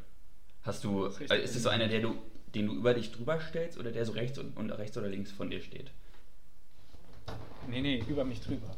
[0.62, 2.14] Hast du, Das ist ist, richtig ist es so einer, der du,
[2.54, 5.32] den du über dich drüber stellst oder der so rechts und, und rechts oder links
[5.32, 5.90] von dir steht?
[7.68, 8.76] Nee, nee, über mich drüber.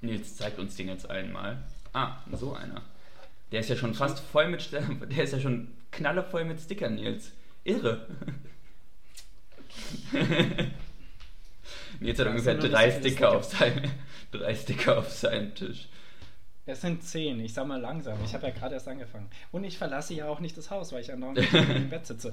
[0.00, 1.58] Nils zeigt uns den jetzt einmal.
[1.92, 2.82] Ah, so einer.
[3.50, 7.32] Der ist ja schon fast voll mit, der ist ja schon knallevoll mit Stickern, Nils.
[7.64, 8.06] Irre.
[12.00, 13.90] Nils hat Ja, ungefähr drei nicht Sticker, auf seinem,
[14.30, 15.88] drei Sticker auf seinem Tisch.
[16.66, 18.18] Es sind zehn, ich sag mal langsam.
[18.26, 19.30] Ich habe ja gerade erst angefangen.
[19.52, 22.28] Und ich verlasse ja auch nicht das Haus, weil ich andauernd im Bett sitze.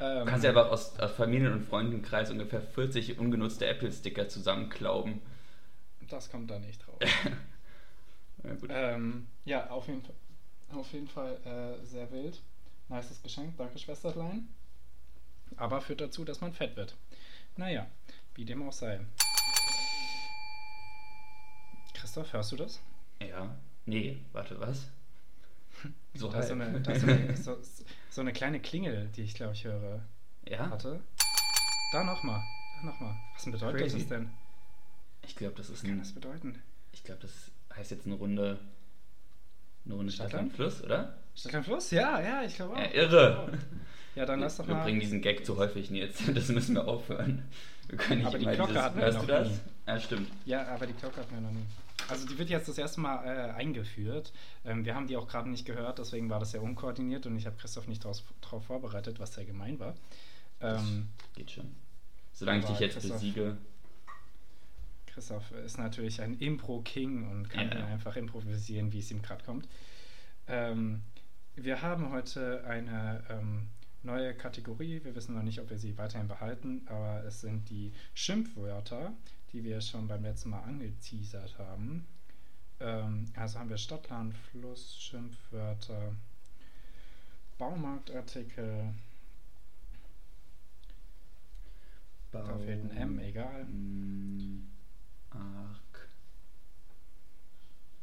[0.00, 5.20] Ähm, Du kannst ja einfach aus, aus Familien- und Freundenkreis ungefähr 40 ungenutzte Apple-Sticker zusammenklauben.
[6.08, 6.98] Das kommt da nicht drauf.
[8.68, 10.14] Ja, ähm, ja, auf jeden Fall,
[10.74, 12.42] auf jeden Fall äh, sehr wild.
[12.88, 14.48] Nices Geschenk, danke Schwesterlein.
[15.56, 16.94] Aber führt dazu, dass man fett wird.
[17.56, 17.86] Naja,
[18.34, 19.00] wie dem auch sei.
[21.94, 22.82] Christoph, hörst du das?
[23.20, 23.56] Ja.
[23.86, 24.88] Nee, warte, was?
[26.14, 27.58] So da ist so eine, da ist so, eine, so,
[28.10, 30.02] so eine kleine Klingel, die ich glaube ich höre.
[30.46, 30.70] ja?
[30.70, 31.00] Warte.
[31.92, 32.42] Da nochmal.
[32.76, 33.16] Da nochmal.
[33.34, 33.98] Was bedeutet Crazy.
[33.98, 34.30] das denn?
[35.26, 35.98] Ich glaube, das ist Was kann ein.
[35.98, 36.62] das bedeuten?
[36.92, 38.58] Ich glaube, das heißt jetzt eine Runde.
[39.84, 41.18] Eine Runde Stadt und Fluss, oder?
[41.34, 41.90] Stadtland Fluss?
[41.90, 42.78] Ja, ja, ich glaube auch.
[42.78, 43.58] Ja, irre!
[44.14, 44.84] Ja, dann lass doch wir mal.
[44.84, 46.22] bringen diesen Gag zu häufig jetzt.
[46.34, 47.42] Das müssen wir aufhören.
[47.88, 49.48] Wir können nicht Aber die Glocke dieses, hatten wir Hörst noch du das?
[49.48, 49.58] nie.
[49.86, 50.30] Ja, stimmt.
[50.46, 51.64] Ja, aber die Glocke hatten wir noch nie.
[52.08, 54.32] Also die wird jetzt das erste Mal äh, eingeführt.
[54.64, 57.46] Ähm, wir haben die auch gerade nicht gehört, deswegen war das sehr unkoordiniert und ich
[57.46, 59.94] habe Christoph nicht darauf vorbereitet, was sehr gemein war.
[60.60, 61.74] Ähm, Geht schon.
[62.32, 63.56] Solange ich dich jetzt Christoph- besiege.
[65.14, 69.68] Christoph ist natürlich ein Impro-King und kann hier einfach improvisieren, wie es ihm gerade kommt.
[70.48, 71.02] Ähm,
[71.54, 73.68] wir haben heute eine ähm,
[74.02, 75.02] neue Kategorie.
[75.04, 79.12] Wir wissen noch nicht, ob wir sie weiterhin behalten, aber es sind die Schimpfwörter,
[79.52, 82.06] die wir schon beim letzten Mal angeteasert haben.
[82.80, 86.12] Ähm, also haben wir Stadt, Land, Fluss, Schimpfwörter,
[87.56, 88.92] Baumarktartikel.
[92.32, 93.64] Darf Fehlt ein M, egal.
[93.66, 94.73] Mm,
[95.34, 96.08] Arc.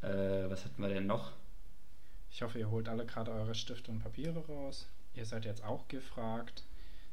[0.01, 1.33] Äh, was hatten wir denn noch?
[2.31, 4.87] Ich hoffe, ihr holt alle gerade eure Stifte und Papiere raus.
[5.13, 6.63] Ihr seid jetzt auch gefragt.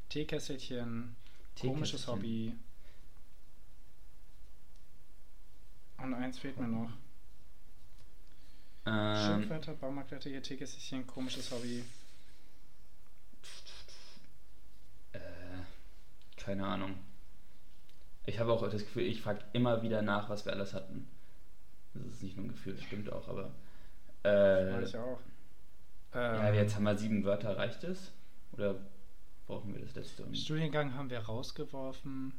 [0.09, 1.17] Teekesselchen,
[1.61, 2.07] komisches.
[2.07, 2.55] Hobby.
[5.99, 6.91] Und eins fehlt mir noch.
[8.87, 11.85] Ähm, Schimpfwörter, Baumarktartikel, Teekesselchen, komisches Hobby.
[15.13, 15.19] äh,
[16.37, 16.99] keine Ahnung.
[18.29, 21.09] Ich habe auch das Gefühl, ich frage immer wieder nach, was wir alles hatten.
[21.95, 23.51] Das ist nicht nur ein Gefühl, das stimmt auch, aber.
[24.23, 25.19] Äh, ich auch.
[26.13, 28.13] ja, Ähm, jetzt haben wir sieben Wörter, reicht es?
[28.53, 28.75] Oder
[29.47, 30.25] brauchen wir das letzte?
[30.25, 32.35] um- Studiengang haben wir rausgeworfen.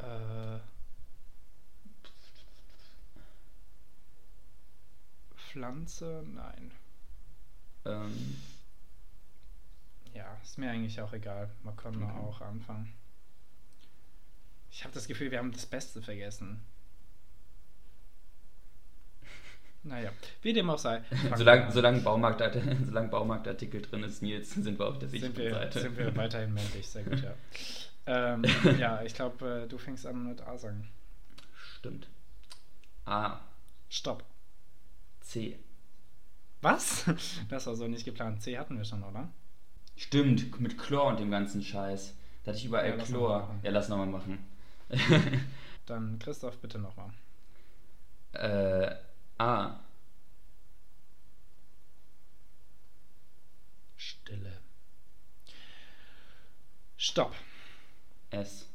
[0.00, 0.58] Äh,
[5.36, 6.24] Pflanze?
[6.26, 6.72] Nein.
[7.84, 8.36] Ähm,
[10.14, 11.48] Ja, ist mir eigentlich auch egal.
[11.62, 12.18] Man kann Okay.
[12.18, 12.92] auch anfangen.
[14.70, 16.60] Ich habe das Gefühl, wir haben das Beste vergessen.
[19.84, 20.10] Naja,
[20.42, 21.02] wie dem auch sei.
[21.36, 21.72] solange, an.
[21.72, 22.42] solange, Baumarkt,
[22.84, 25.80] solange Baumarktartikel drin ist, Nils, sind wir auf der sind sicheren wir, Seite.
[25.80, 27.34] sind wir weiterhin männlich, sehr gut, ja.
[28.34, 28.44] ähm,
[28.78, 30.88] ja, ich glaube, äh, du fängst an mit A sagen.
[31.78, 32.08] Stimmt.
[33.04, 33.40] A,
[33.88, 34.24] Stopp.
[35.20, 35.58] C.
[36.60, 37.04] Was?
[37.48, 38.42] Das war so nicht geplant.
[38.42, 39.28] C hatten wir schon, oder?
[39.96, 42.14] Stimmt, mit Chlor und dem ganzen Scheiß.
[42.44, 43.54] Da hatte ich überall Ja, Chlor.
[43.62, 44.38] Ja, lass nochmal machen.
[45.86, 47.10] Dann Christoph, bitte nochmal.
[48.32, 48.94] äh,
[49.38, 49.80] A,
[53.96, 54.58] Stille.
[56.96, 57.34] Stopp.
[58.30, 58.66] S.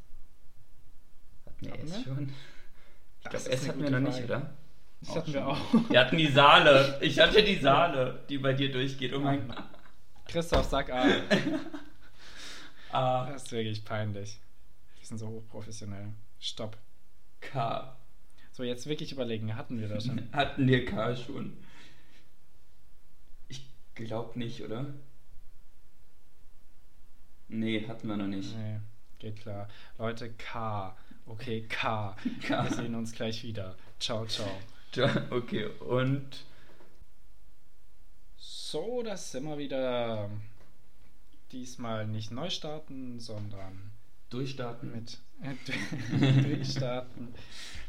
[1.45, 2.29] Hatten wir S schon?
[2.29, 4.53] Ich Das glaube, S hatten wir noch nicht, oder?
[5.01, 5.57] Das hatten wir auch.
[5.89, 6.97] Wir hatten die Saale.
[7.01, 9.13] Ich hatte die Saale, die bei dir durchgeht.
[9.13, 9.53] Oh mein
[10.27, 11.05] Christoph, sag A.
[12.91, 14.39] A, Das ist wirklich peinlich.
[15.03, 16.13] Wir sind so hochprofessionell.
[16.39, 16.77] Stopp.
[17.41, 17.93] K.
[18.53, 19.53] So, jetzt wirklich überlegen.
[19.57, 20.29] Hatten wir das schon?
[20.31, 21.57] Hatten wir K schon?
[23.49, 24.93] Ich glaube nicht, oder?
[27.49, 28.55] Nee, hatten wir noch nicht.
[28.55, 28.79] Nee,
[29.19, 29.67] geht klar.
[29.97, 30.95] Leute, K.
[31.25, 32.15] Okay, K.
[32.41, 32.63] K.
[32.63, 33.75] Wir sehen uns gleich wieder.
[33.99, 34.47] Ciao, ciao.
[35.31, 36.45] Okay, und
[38.37, 40.29] So, das sind wir wieder.
[41.51, 43.92] Diesmal nicht neu starten, sondern
[44.33, 45.19] durchstarten mit
[46.43, 47.33] durchstarten.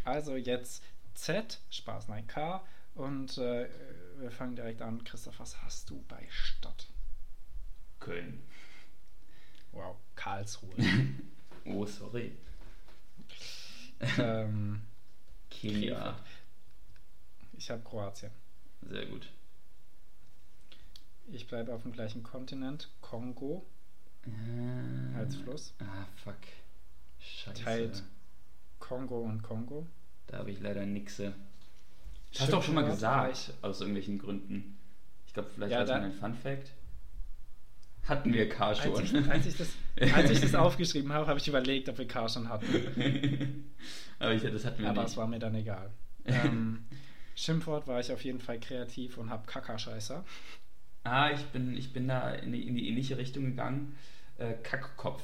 [0.04, 0.82] Also jetzt
[1.14, 2.64] Z, Spaß, nein, K.
[2.94, 3.68] Und äh,
[4.18, 5.02] wir fangen direkt an.
[5.04, 6.88] Christoph, was hast du bei Stadt?
[8.00, 8.42] Köln.
[9.72, 10.74] Wow, Karlsruhe.
[11.66, 12.30] Oh, sorry.
[14.18, 14.82] ähm,
[15.48, 16.14] Kenia.
[17.54, 18.30] ich habe Kroatien.
[18.82, 19.30] Sehr gut.
[21.28, 22.90] Ich bleibe auf dem gleichen Kontinent.
[23.00, 23.64] Kongo
[24.26, 25.74] Äh, als Fluss.
[25.80, 26.36] Ah, fuck.
[27.18, 27.62] Scheiße.
[27.64, 28.02] Teilt
[28.78, 29.86] Kongo und Kongo.
[30.26, 31.34] Da habe ich leider nixe.
[32.32, 34.76] Das hast du auch schon mal gesagt, aus irgendwelchen Gründen.
[35.26, 36.72] Ich glaube, vielleicht Ja, war es ein Fun Fact.
[38.08, 38.94] Hatten wir K schon.
[38.94, 39.68] Als ich, als, ich das,
[40.14, 42.66] als ich das aufgeschrieben habe, habe ich überlegt, ob wir K schon hatten.
[44.18, 45.12] Aber ich, das hatten wir Aber nicht.
[45.12, 45.90] es war mir dann egal.
[46.26, 46.86] Ähm,
[47.34, 50.24] Schimpfwort war ich auf jeden Fall kreativ und habe Kackerscheißer.
[51.02, 53.94] Ah, ich bin, ich bin da in die, in die ähnliche Richtung gegangen.
[54.38, 55.22] Äh, Kackkopf.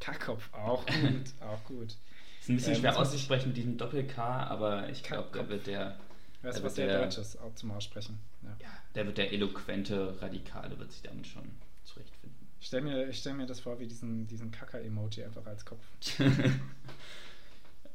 [0.00, 1.96] Kackkopf, auch gut, auch gut.
[2.40, 5.98] Ist ein bisschen Äh, schwer auszusprechen mit diesem Doppel-K, aber ich glaube, da wird der,
[6.42, 8.18] Weißt du, was der der- Deutsch ist, auch zum Aussprechen.
[8.42, 8.56] Ja.
[8.62, 11.42] ja, der wird der eloquente Radikale, wird sich damit schon
[11.84, 12.38] zurechtfinden.
[12.60, 15.84] Ich stelle mir, ich stell mir das vor wie diesen, diesen Kacker-Emoji einfach als Kopf.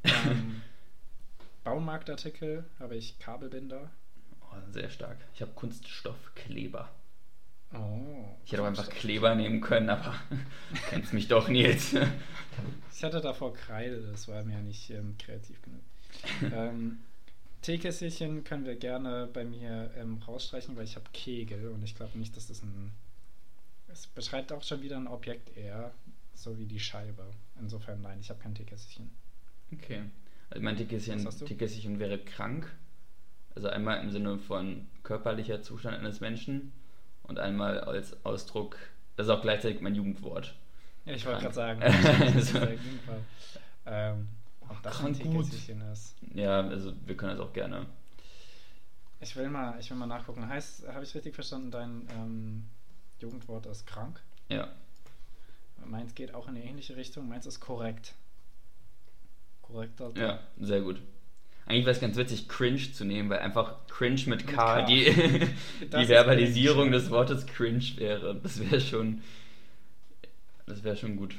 [0.03, 0.61] Ähm,
[1.63, 3.89] Baumarktartikel habe ich Kabelbinder.
[4.41, 5.17] oh, sehr stark.
[5.33, 6.89] Ich habe Kunststoffkleber.
[7.73, 8.25] Oh.
[8.45, 10.15] Ich hätte auch einfach Kleber nehmen können, aber
[10.89, 11.95] kennst mich doch, Nils.
[12.97, 15.81] Ich hatte davor Kreide, das war mir nicht ähm, kreativ genug.
[16.53, 16.99] ähm,
[17.61, 22.17] Teekesselchen können wir gerne bei mir ähm, rausstreichen, weil ich habe Kegel und ich glaube
[22.17, 22.91] nicht, dass das ein.
[23.89, 25.91] Es beschreibt auch schon wieder ein Objekt eher,
[26.35, 27.25] so wie die Scheibe.
[27.59, 29.09] Insofern nein, ich habe kein Teekesselchen.
[29.73, 30.03] Okay.
[30.49, 31.29] Also mein Teekesselchen?
[31.45, 32.73] Teekesselchen wäre krank.
[33.55, 36.71] Also einmal im Sinne von körperlicher Zustand eines Menschen
[37.27, 38.77] und einmal als Ausdruck,
[39.15, 40.55] das ist auch gleichzeitig mein Jugendwort.
[41.05, 41.79] Ja, ich wollte gerade sagen,
[42.33, 42.67] das ist Also-
[43.85, 44.27] ähm,
[44.67, 45.47] ob das ein Krank gut.
[45.53, 46.15] Ist.
[46.33, 47.85] Ja, also wir können das auch gerne.
[49.19, 50.47] Ich will mal, ich will mal nachgucken.
[50.49, 52.65] Heißt, habe ich richtig verstanden, dein ähm,
[53.19, 54.21] Jugendwort ist krank?
[54.49, 54.69] Ja.
[55.85, 57.27] Meins geht auch in eine ähnliche Richtung.
[57.27, 58.15] Meins ist korrekt.
[59.61, 60.01] Korrekt.
[60.01, 60.19] Alter.
[60.19, 61.01] Ja, sehr gut.
[61.65, 64.85] Eigentlich wäre es ganz witzig, cringe zu nehmen, weil einfach cringe mit Mit K, K.
[64.85, 65.05] die,
[65.81, 66.97] die Verbalisierung cringe.
[66.97, 68.35] des Wortes cringe wäre.
[68.35, 69.21] Das wäre schon.
[70.67, 71.35] Das wäre schon gut.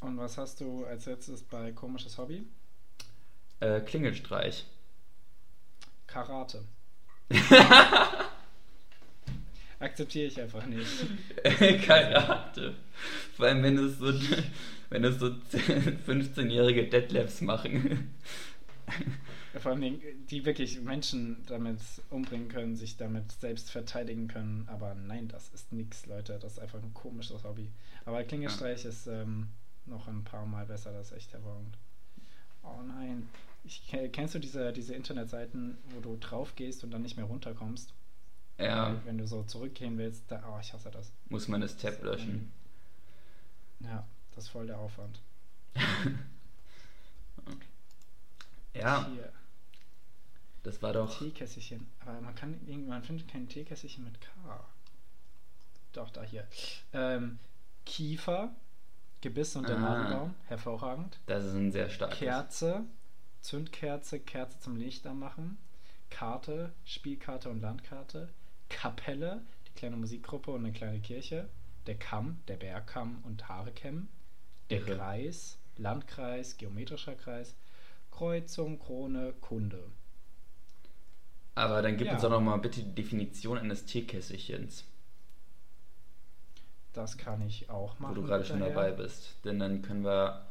[0.00, 2.44] Und was hast du als letztes bei komisches Hobby?
[3.60, 4.66] Äh, Klingelstreich.
[6.06, 6.64] Karate.
[9.78, 10.86] Akzeptiere ich einfach nicht.
[11.86, 12.74] Karate.
[13.36, 14.12] Vor allem, wenn es so,
[14.90, 15.26] wenn es so
[16.06, 18.12] 15-jährige Deadlifts machen.
[19.58, 24.66] Vor allem, die wirklich Menschen damit umbringen können, sich damit selbst verteidigen können.
[24.68, 26.38] Aber nein, das ist nichts, Leute.
[26.38, 27.70] Das ist einfach ein komisches Hobby.
[28.06, 28.90] Aber Klingelstreich ja.
[28.90, 29.48] ist ähm,
[29.86, 31.76] noch ein paar Mal besser, das ist echt hervorragend.
[32.62, 33.28] Oh nein.
[33.64, 37.92] Ich, kennst du diese, diese Internetseiten, wo du drauf gehst und dann nicht mehr runterkommst?
[38.58, 39.00] Ja.
[39.04, 41.12] Wenn du so zurückgehen willst, da, oh, ich hasse das.
[41.28, 42.52] Muss man das Tab löschen.
[43.80, 45.20] Ja, das ist voll der Aufwand.
[48.74, 49.06] ja.
[49.08, 49.32] Hier.
[50.62, 51.18] Das war doch.
[51.18, 51.86] Teekässchen.
[52.00, 54.28] Aber man kann man findet kein Teekässchen mit K.
[55.92, 56.46] Doch, da hier.
[56.92, 57.38] Ähm,
[57.84, 58.54] Kiefer,
[59.20, 61.18] Gebiss und der ah, Nadelbaum, hervorragend.
[61.26, 62.18] Das ist ein sehr starkes.
[62.18, 62.84] Kerze,
[63.40, 65.58] Zündkerze, Kerze zum Licht anmachen.
[66.10, 68.28] Karte, Spielkarte und Landkarte.
[68.68, 71.48] Kapelle, die kleine Musikgruppe und eine kleine Kirche.
[71.86, 74.08] Der Kamm, der Bergkamm und Haarekämm.
[74.70, 74.80] Der.
[74.80, 77.56] Kreis, Landkreis, geometrischer Kreis.
[78.10, 79.90] Kreuzung, Krone, Kunde.
[81.54, 82.14] Aber dann gib ja.
[82.14, 84.84] uns doch noch mal bitte die Definition eines Teekässchens.
[86.92, 88.16] Das kann ich auch machen.
[88.16, 89.36] Wo du gerade schon dabei bist.
[89.44, 90.46] Denn dann können wir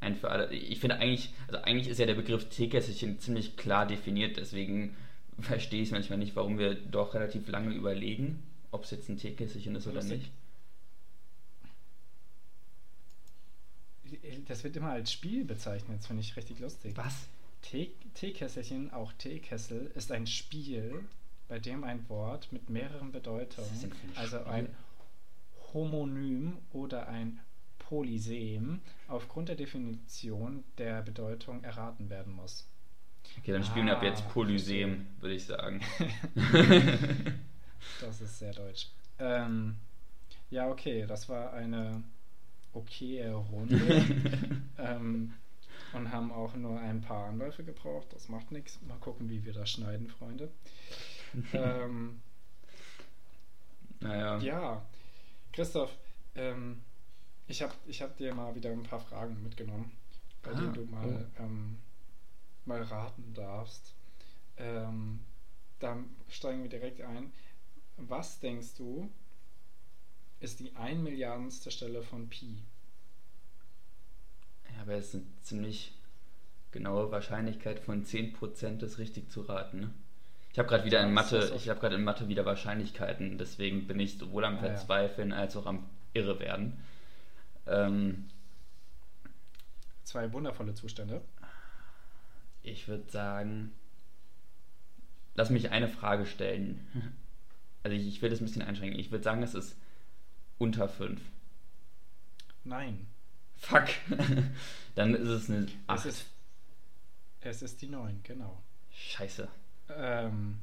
[0.00, 0.52] ein für alle.
[0.52, 4.96] Ich finde eigentlich, also eigentlich ist ja der Begriff Teekässchen ziemlich klar definiert, deswegen
[5.40, 9.74] verstehe ich manchmal nicht, warum wir doch relativ lange überlegen, ob es jetzt ein Teekässchen
[9.74, 10.30] ist oder nicht.
[14.46, 16.96] Das wird immer als Spiel bezeichnet, das finde ich richtig lustig.
[16.96, 17.26] Was?
[17.70, 21.04] Tee, Teekesselchen, auch Teekessel, ist ein Spiel,
[21.48, 24.68] bei dem ein Wort mit mehreren Bedeutungen, also ein
[25.72, 27.40] Homonym oder ein
[27.78, 32.68] Polysem, aufgrund der Definition der Bedeutung erraten werden muss.
[33.38, 35.80] Okay, dann spielen ah, wir ab jetzt ah, Polysem, würde ich sagen.
[38.00, 38.88] das ist sehr deutsch.
[39.18, 39.74] Ähm,
[40.50, 42.04] ja, okay, das war eine
[42.72, 44.04] okaye Runde.
[44.78, 45.32] ähm,
[45.92, 48.08] und haben auch nur ein paar Anläufe gebraucht.
[48.12, 48.80] Das macht nichts.
[48.82, 50.50] Mal gucken, wie wir das schneiden, Freunde.
[51.52, 52.20] ähm,
[54.00, 54.38] naja.
[54.38, 54.86] Ja,
[55.52, 55.96] Christoph,
[56.34, 56.82] ähm,
[57.46, 59.92] ich habe ich hab dir mal wieder ein paar Fragen mitgenommen,
[60.42, 61.42] bei ah, denen du mal, oh.
[61.42, 61.78] ähm,
[62.64, 63.94] mal raten darfst.
[64.58, 65.20] Ähm,
[65.78, 67.32] da steigen wir direkt ein.
[67.96, 69.08] Was denkst du,
[70.40, 72.62] ist die ein Milliardenste Stelle von Pi?
[74.76, 75.92] Ja, aber es ist eine ziemlich
[76.70, 79.80] genaue Wahrscheinlichkeit von 10% das richtig zu raten.
[79.80, 79.90] Ne?
[80.52, 84.00] Ich habe gerade wieder in Mathe, ich habe gerade in Mathe wieder Wahrscheinlichkeiten, deswegen bin
[84.00, 85.36] ich sowohl am ah, Verzweifeln ja.
[85.36, 86.78] als auch am Irrewerden.
[87.66, 88.28] Ähm,
[90.04, 91.20] Zwei wundervolle Zustände.
[92.62, 93.72] Ich würde sagen,
[95.34, 96.86] lass mich eine Frage stellen.
[97.82, 98.98] Also ich, ich will das ein bisschen einschränken.
[98.98, 99.78] Ich würde sagen, es ist
[100.58, 101.20] unter 5.
[102.64, 103.06] Nein.
[103.58, 103.88] Fuck.
[104.94, 106.06] Dann ist es eine 8.
[106.06, 106.26] Es ist,
[107.40, 108.62] es ist die 9, genau.
[108.92, 109.48] Scheiße.
[109.90, 110.58] Ähm,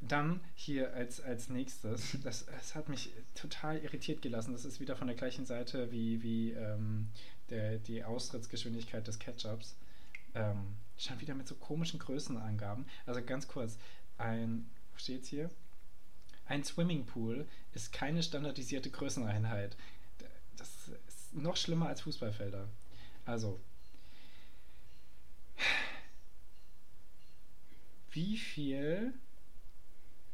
[0.00, 4.52] dann hier als, als nächstes, das, das hat mich total irritiert gelassen.
[4.52, 7.08] Das ist wieder von der gleichen Seite wie, wie ähm,
[7.50, 9.76] der, die Austrittsgeschwindigkeit des Ketchups.
[10.34, 12.86] Ähm, stand wieder mit so komischen Größenangaben.
[13.06, 13.78] Also ganz kurz,
[14.18, 15.50] ein, wo steht's hier?
[16.46, 19.76] Ein Swimmingpool ist keine standardisierte Größeneinheit.
[20.56, 20.88] Das ist
[21.42, 22.68] noch schlimmer als Fußballfelder.
[23.24, 23.60] Also,
[28.10, 29.14] wie viel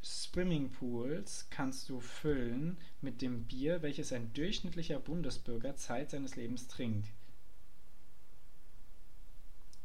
[0.04, 7.08] Swimmingpools kannst du füllen mit dem Bier, welches ein durchschnittlicher Bundesbürger Zeit seines Lebens trinkt?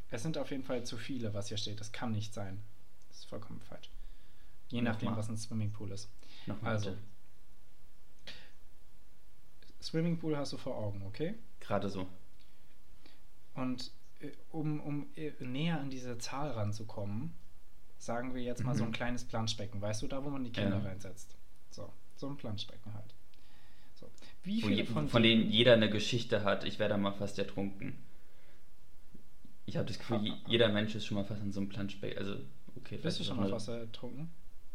[0.10, 1.80] Es sind auf jeden Fall zu viele, was hier steht.
[1.80, 2.62] Das kann nicht sein.
[3.10, 3.90] Das ist vollkommen falsch.
[4.70, 6.10] Je nachdem, was ein Swimmingpool ist.
[6.46, 7.04] Nochmal also, bitte.
[9.82, 11.36] Swimmingpool hast du vor Augen, okay?
[11.60, 12.08] Gerade so.
[13.54, 17.34] Und äh, um, um äh, näher an diese Zahl ranzukommen,
[17.98, 18.78] sagen wir jetzt mal mhm.
[18.78, 18.94] so ein mhm.
[18.94, 20.84] kleines Planschbecken, weißt du, da wo man die Kinder ja.
[20.84, 21.36] reinsetzt.
[21.70, 23.14] So, so ein Planschbecken halt.
[23.96, 24.10] So.
[24.44, 27.98] Wie viele je, von, von denen jeder eine Geschichte hat, ich werde mal fast ertrunken.
[29.66, 32.18] Ich habe das Gefühl, ha, jeder Mensch ist schon mal fast in so einem Planschbecken.
[32.18, 32.38] Also,
[32.78, 32.98] okay.
[32.98, 34.30] Bist du schon mal fast ertrunken?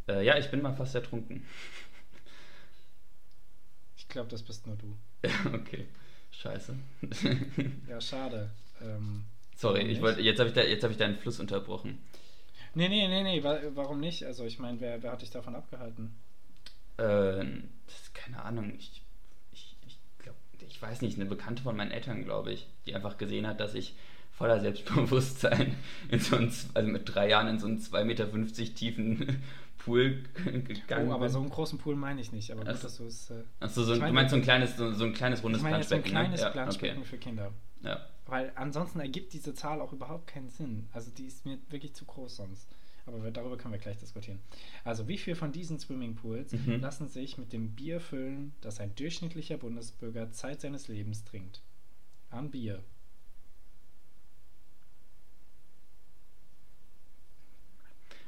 [0.09, 1.46] Äh, ja, ich bin mal fast ertrunken.
[4.03, 4.96] Ich glaube, das bist nur du.
[5.55, 5.86] okay.
[6.32, 6.76] Scheiße.
[7.88, 8.50] ja, schade.
[8.80, 9.24] Ähm,
[9.55, 11.98] Sorry, ich wollte, jetzt habe ich, da, hab ich deinen Fluss unterbrochen.
[12.74, 13.44] Nee, nee, nee, nee,
[13.74, 14.24] warum nicht?
[14.24, 16.16] Also ich meine, wer, wer hat dich davon abgehalten?
[16.96, 17.44] Äh,
[17.86, 19.03] das, keine Ahnung, ich,
[19.53, 23.18] ich, ich glaube, ich weiß nicht, eine Bekannte von meinen Eltern, glaube ich, die einfach
[23.18, 23.94] gesehen hat, dass ich
[24.32, 25.76] voller Selbstbewusstsein
[26.09, 29.42] in so einen, also mit drei Jahren in so einen 2,50 Meter tiefen
[29.85, 31.33] Pool gegangen Oh, aber bin.
[31.33, 32.51] so einen großen Pool meine ich nicht.
[32.53, 32.83] Aber gut, so.
[32.83, 33.30] dass du es.
[33.30, 35.78] Äh, Achso, so, du meinst so ein kleines, so, so ein kleines rundes ich meine
[35.78, 36.47] jetzt so ein Planschbecken, kleines ne?
[36.47, 37.07] Ja, Planschbecken okay.
[37.09, 37.53] für Kinder.
[37.83, 38.07] Ja.
[38.26, 40.89] Weil ansonsten ergibt diese Zahl auch überhaupt keinen Sinn.
[40.93, 42.68] Also die ist mir wirklich zu groß sonst.
[43.05, 44.39] Aber wir, darüber können wir gleich diskutieren.
[44.85, 46.80] Also wie viel von diesen Swimmingpools Mhm.
[46.80, 51.61] lassen sich mit dem Bier füllen, das ein durchschnittlicher Bundesbürger Zeit seines Lebens trinkt?
[52.30, 52.83] An Bier.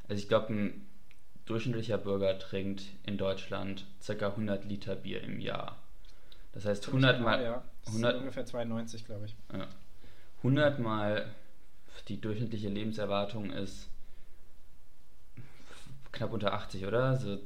[0.09, 0.87] Also ich glaube, ein
[1.47, 4.29] durchschnittlicher Bürger trinkt in Deutschland ca.
[4.29, 5.77] 100 Liter Bier im Jahr.
[6.53, 9.35] Das heißt 100 mal, Ja, das 100 sind ungefähr 92, glaube ich.
[9.53, 9.67] ja,
[10.39, 11.27] 100 mal
[12.09, 13.89] die durchschnittliche Lebenserwartung ist
[16.13, 17.17] knapp unter 80, oder?
[17.17, 17.39] So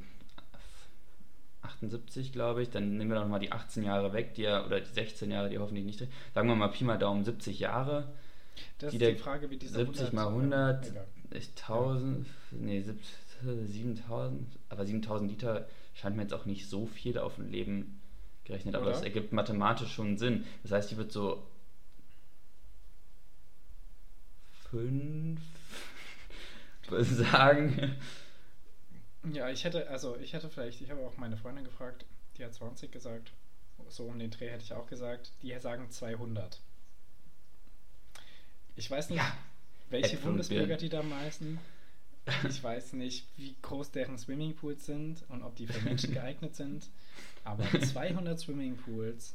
[1.62, 2.70] 78, glaube ich.
[2.70, 5.48] Dann nehmen wir doch mal die 18 Jahre weg, die er, oder die 16 Jahre,
[5.48, 5.98] die hoffentlich nicht.
[6.34, 8.12] Sagen wir mal Pi mal Daumen 70 Jahre.
[8.78, 11.06] Das Die ist die Frage, wie diese 70 mal 100, 100, egal.
[11.30, 12.84] ist 1000, nee,
[13.42, 18.00] 7000, aber 7000 Liter scheint mir jetzt auch nicht so viel auf ein Leben
[18.44, 18.94] gerechnet, aber Oder?
[18.94, 20.44] das ergibt mathematisch schon Sinn.
[20.62, 21.46] Das heißt, die wird so
[24.70, 25.40] 5
[26.90, 27.96] sagen.
[29.32, 32.04] Ja, ich hätte, also ich hätte vielleicht, ich habe auch meine Freundin gefragt,
[32.36, 33.32] die hat 20 gesagt.
[33.88, 35.32] So um den Dreh hätte ich auch gesagt.
[35.42, 36.60] Die sagen 200.
[38.76, 39.36] Ich weiß nicht, Ja,
[39.90, 40.78] welche Birnen.
[40.78, 41.58] die da meisten.
[42.48, 46.88] Ich weiß nicht, wie groß deren Swimmingpools sind und ob die für Menschen geeignet sind.
[47.44, 49.34] Aber 200 Swimmingpools,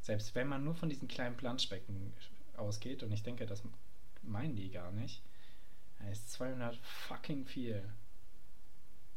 [0.00, 2.12] selbst wenn man nur von diesen kleinen Planschbecken
[2.56, 3.62] ausgeht, und ich denke, das
[4.22, 5.22] meinen die gar nicht,
[6.10, 7.82] ist 200 fucking viel.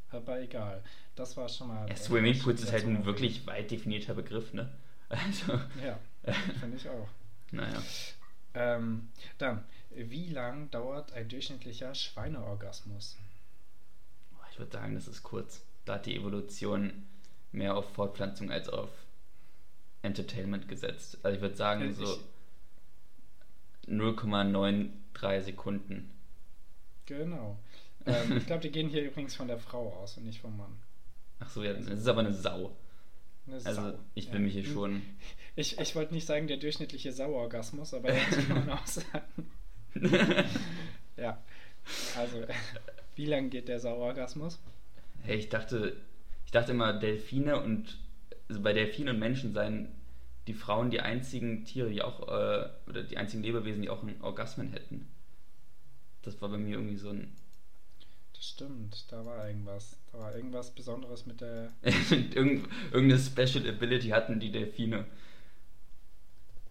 [0.09, 0.84] Aber egal.
[1.15, 1.89] Das war schon mal.
[1.89, 4.71] Ja, Swimmingpools ist halt ein wirklich weit definierter Begriff, ne?
[5.09, 5.53] Also,
[5.84, 5.99] Ja,
[6.59, 7.07] finde ich auch.
[7.51, 7.82] naja.
[8.53, 9.63] Ähm, dann,
[9.98, 13.18] wie lang dauert ein durchschnittlicher Schweineorgasmus?
[14.52, 15.62] Ich würde sagen, das ist kurz.
[15.86, 17.06] Da hat die Evolution
[17.52, 18.89] mehr auf Fortpflanzung als auf
[20.02, 21.18] Entertainment gesetzt.
[21.24, 22.20] Also ich würde sagen, so ich-
[23.88, 26.12] 0,93 Sekunden.
[27.06, 27.58] Genau.
[28.06, 30.78] Ähm, ich glaube, die gehen hier übrigens von der Frau aus und nicht vom Mann.
[31.39, 32.76] Ach so, ja, das ist aber eine Sau.
[33.45, 34.00] Eine Also Sau.
[34.16, 34.39] ich will Ja.
[34.41, 35.02] mich hier schon.
[35.56, 39.47] Ich, ich wollte nicht sagen, der durchschnittliche Sauorgasmus, aber das kann man auch sagen.
[41.18, 41.41] Ja.
[42.16, 42.43] Also,
[43.16, 44.60] wie lang geht der Sauorgasmus?
[45.24, 45.98] Hey, ich dachte,
[46.45, 47.98] ich dachte immer, Delfine und
[48.48, 49.89] also bei Delfinen und Menschen seien
[50.48, 54.22] die Frauen die einzigen Tiere, die auch, äh, oder die einzigen Lebewesen, die auch einen
[54.22, 55.08] Orgasmen hätten.
[56.22, 57.36] Das war bei mir irgendwie so ein.
[58.34, 59.98] Das stimmt, da war irgendwas.
[60.12, 61.74] Da war irgendwas Besonderes mit der.
[61.82, 65.06] Irgend, irgendeine Special Ability hatten die Delfine.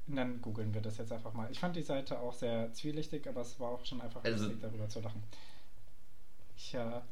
[0.09, 1.50] Und dann googeln wir das jetzt einfach mal.
[1.50, 4.61] Ich fand die Seite auch sehr zwielichtig, aber es war auch schon einfach Also- lustig,
[4.62, 5.22] darüber zu lachen.
[6.72, 7.02] Ja.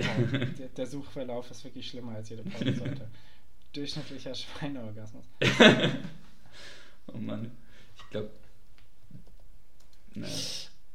[0.00, 0.04] Oh,
[0.58, 3.08] der, der Suchverlauf ist wirklich schlimmer als jede Pornoseite.
[3.72, 5.24] Durchschnittlicher Schweineorgasmus.
[7.12, 7.50] oh Mann.
[7.96, 8.30] Ich glaube.
[10.14, 10.34] Naja.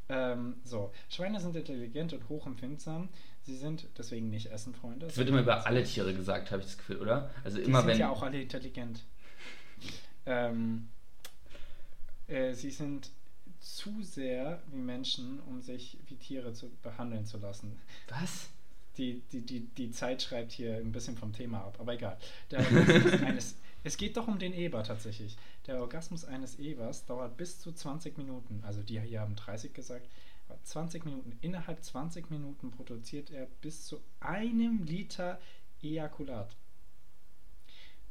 [0.09, 3.09] Ähm, so, Schweine sind intelligent und hochempfindsam.
[3.43, 5.05] Sie sind deswegen nicht Essenfreunde.
[5.07, 7.31] Das wird immer über alle Tiere gesagt, habe ich das Gefühl, oder?
[7.43, 7.99] Also Die immer sind wenn.
[7.99, 9.03] ja auch alle intelligent.
[10.25, 10.89] Ähm,
[12.32, 13.11] äh, sie sind
[13.59, 17.79] zu sehr wie Menschen, um sich wie Tiere zu behandeln zu lassen.
[18.09, 18.49] Was?
[18.97, 22.17] Die, die, die, die Zeit schreibt hier ein bisschen vom Thema ab, aber egal.
[23.25, 25.38] Eines, es geht doch um den Eber tatsächlich.
[25.67, 28.61] Der Orgasmus eines Ebers dauert bis zu 20 Minuten.
[28.65, 30.09] Also die hier haben 30 gesagt.
[30.49, 31.38] aber 20 Minuten.
[31.41, 35.39] Innerhalb 20 Minuten produziert er bis zu einem Liter
[35.82, 36.55] Ejakulat.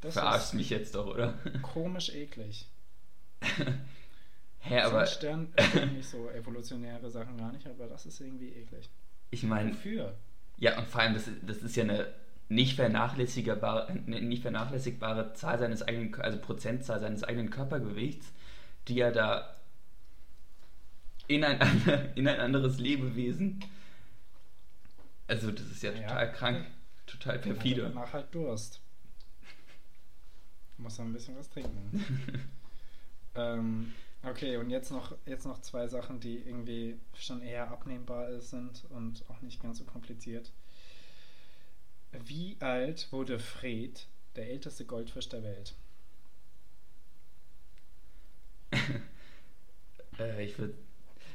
[0.00, 1.34] Das Verarscht mich jetzt doch, oder?
[1.62, 2.66] komisch eklig.
[4.60, 5.52] Hä, aber stören
[5.94, 8.88] mich so evolutionäre Sachen gar nicht, aber das ist irgendwie eklig.
[9.30, 10.14] ich meine, Wofür?
[10.58, 12.12] ja, und vor allem, das, das ist ja eine
[12.48, 18.32] nicht vernachlässigbare, eine nicht vernachlässigbare Zahl seines eigenen, also Prozentzahl seines eigenen Körpergewichts,
[18.88, 19.56] die er da
[21.28, 21.58] in ein,
[22.16, 23.60] in ein anderes Lebewesen.
[25.28, 26.02] Also, das ist ja Ja.
[26.08, 26.66] total krank,
[27.06, 27.82] total perfide.
[27.82, 28.80] Danach halt Durst.
[30.76, 32.04] Muss ein bisschen was trinken.
[33.36, 33.92] ähm,
[34.22, 39.24] okay, und jetzt noch, jetzt noch zwei Sachen, die irgendwie schon eher abnehmbar sind und
[39.28, 40.52] auch nicht ganz so kompliziert.
[42.12, 44.06] Wie alt wurde Fred,
[44.36, 45.74] der älteste Goldfisch der Welt?
[50.18, 50.74] Äh, ich würde.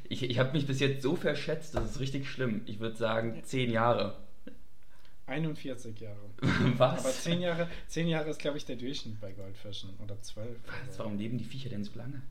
[0.08, 2.62] Ich, ich habe mich bis jetzt so verschätzt, das ist richtig schlimm.
[2.68, 4.16] Ich würde sagen, zehn Jahre.
[5.28, 6.30] 41 Jahre.
[6.78, 7.00] Was?
[7.00, 9.98] Aber 10 Jahre, 10 Jahre ist, glaube ich, der Durchschnitt bei Goldfischen.
[10.04, 10.60] Oder 12.
[10.88, 11.00] Was?
[11.00, 12.22] Warum leben die Viecher denn so lange?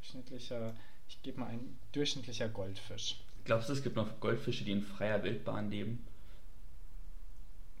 [0.00, 0.74] Durchschnittlicher,
[1.08, 3.20] ich gebe mal ein durchschnittlicher Goldfisch.
[3.44, 6.06] Glaubst du, es gibt noch Goldfische, die in freier Wildbahn leben?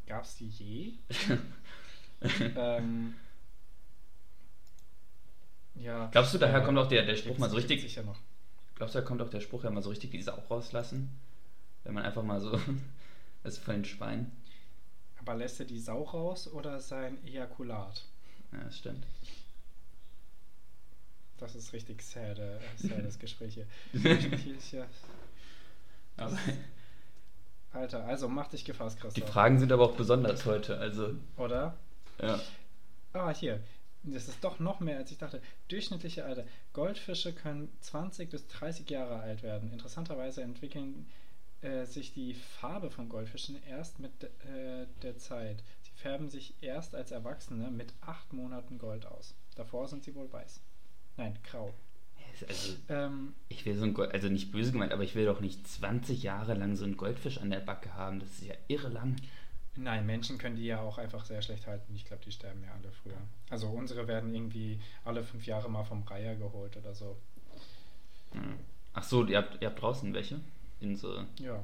[0.06, 0.92] Gab es die je?
[2.56, 3.14] ähm,
[5.76, 6.08] ja.
[6.12, 7.80] Glaubst du, daher äh, kommt auch der, der Spruch mal so richtig.
[7.80, 8.18] Sicher noch.
[8.74, 11.10] Glaubst du, da kommt auch der Spruch ja mal so richtig die Sau rauslassen?
[11.84, 12.60] Wenn man einfach mal so.
[13.42, 14.30] Das ist voll ein Schwein.
[15.18, 18.04] Aber lässt er die Sau raus oder sein Ejakulat?
[18.52, 19.06] Ja, das stimmt.
[21.40, 23.66] Das ist richtig sad, äh, sad das Gespräch hier.
[26.16, 26.38] Aber
[27.72, 29.30] Alter, also mach dich gefasst, die Christoph.
[29.30, 30.78] Fragen sind aber auch besonders heute.
[30.78, 31.76] Also, Oder?
[32.20, 32.40] ja.
[33.12, 33.60] Ah, hier.
[34.02, 35.40] Das ist doch noch mehr, als ich dachte.
[35.68, 36.44] Durchschnittliche Alter.
[36.72, 39.72] Goldfische können 20 bis 30 Jahre alt werden.
[39.72, 41.08] Interessanterweise entwickeln
[41.60, 45.62] äh, sich die Farbe von Goldfischen erst mit äh, der Zeit.
[45.82, 49.34] Sie färben sich erst als Erwachsene mit 8 Monaten Gold aus.
[49.54, 50.60] Davor sind sie wohl weiß.
[51.20, 51.74] Nein, grau.
[52.48, 55.40] Also, Ähm, ich will so ein Gold, also nicht böse gemeint, aber ich will doch
[55.40, 58.20] nicht 20 Jahre lang so einen Goldfisch an der Backe haben.
[58.20, 59.16] Das ist ja irre lang.
[59.76, 61.94] nein, Menschen können die ja auch einfach sehr schlecht halten.
[61.94, 63.20] Ich glaube, die sterben ja alle früher.
[63.50, 67.18] Also unsere werden irgendwie alle fünf Jahre mal vom Reiher geholt oder so.
[68.32, 68.58] Hm.
[68.94, 70.40] Ach so, ihr habt, ihr habt draußen welche?
[70.80, 71.62] In so, Ja,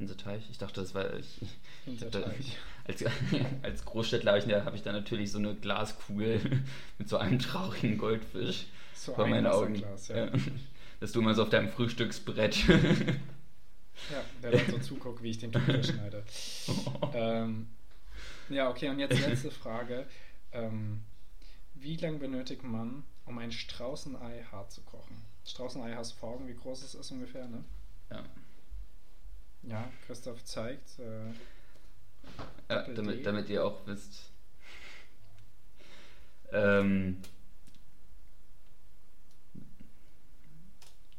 [0.00, 0.42] in so Teich?
[0.50, 1.06] Ich dachte, das war.
[1.86, 2.34] Ich, hatte-
[2.84, 3.04] als,
[3.62, 6.40] als Großstädtler habe ich, da- habe ich da natürlich so eine Glaskugel
[6.98, 9.76] mit so einem traurigen Goldfisch So vor ein meinen Augen.
[10.08, 10.28] Ja.
[11.00, 12.66] Dass du immer so auf deinem Frühstücksbrett.
[14.10, 16.24] Ja, der dann so zuguckt, wie ich den Thunfisch schneide.
[17.14, 17.68] Ähm,
[18.48, 20.06] ja, okay, und jetzt letzte Frage.
[20.52, 21.00] Ähm,
[21.74, 25.16] wie lange benötigt man, um ein Straußenei hart zu kochen?
[25.46, 27.64] Straußenei hast du vor Augen, wie groß es ist ungefähr, ne?
[28.10, 28.22] ja.
[29.62, 30.98] Ja, Christoph zeigt.
[30.98, 31.32] Äh,
[32.68, 34.30] Ja, damit, damit ihr auch wisst.
[36.52, 37.18] Ähm,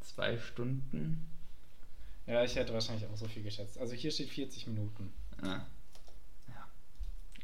[0.00, 1.26] zwei Stunden.
[2.26, 3.78] ja, ich hätte wahrscheinlich auch so viel geschätzt.
[3.78, 5.12] Also hier steht 40 Minuten.
[5.42, 5.60] Ah.
[6.48, 6.68] Ja.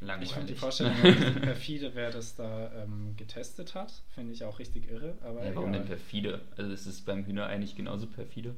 [0.01, 0.29] Langweilig.
[0.29, 0.95] Ich finde die Vorstellung
[1.41, 3.91] perfide, wer das da ähm, getestet hat.
[4.13, 5.17] Finde ich auch richtig irre.
[5.21, 5.79] Aber ja, warum egal.
[5.81, 6.41] denn perfide?
[6.57, 8.55] Also ist es beim Hühner eigentlich genauso perfide?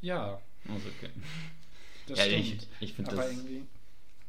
[0.00, 1.10] Ja, Also okay.
[2.06, 2.40] das Ja, stimmt.
[2.46, 3.66] ich- ich find aber das- irgendwie.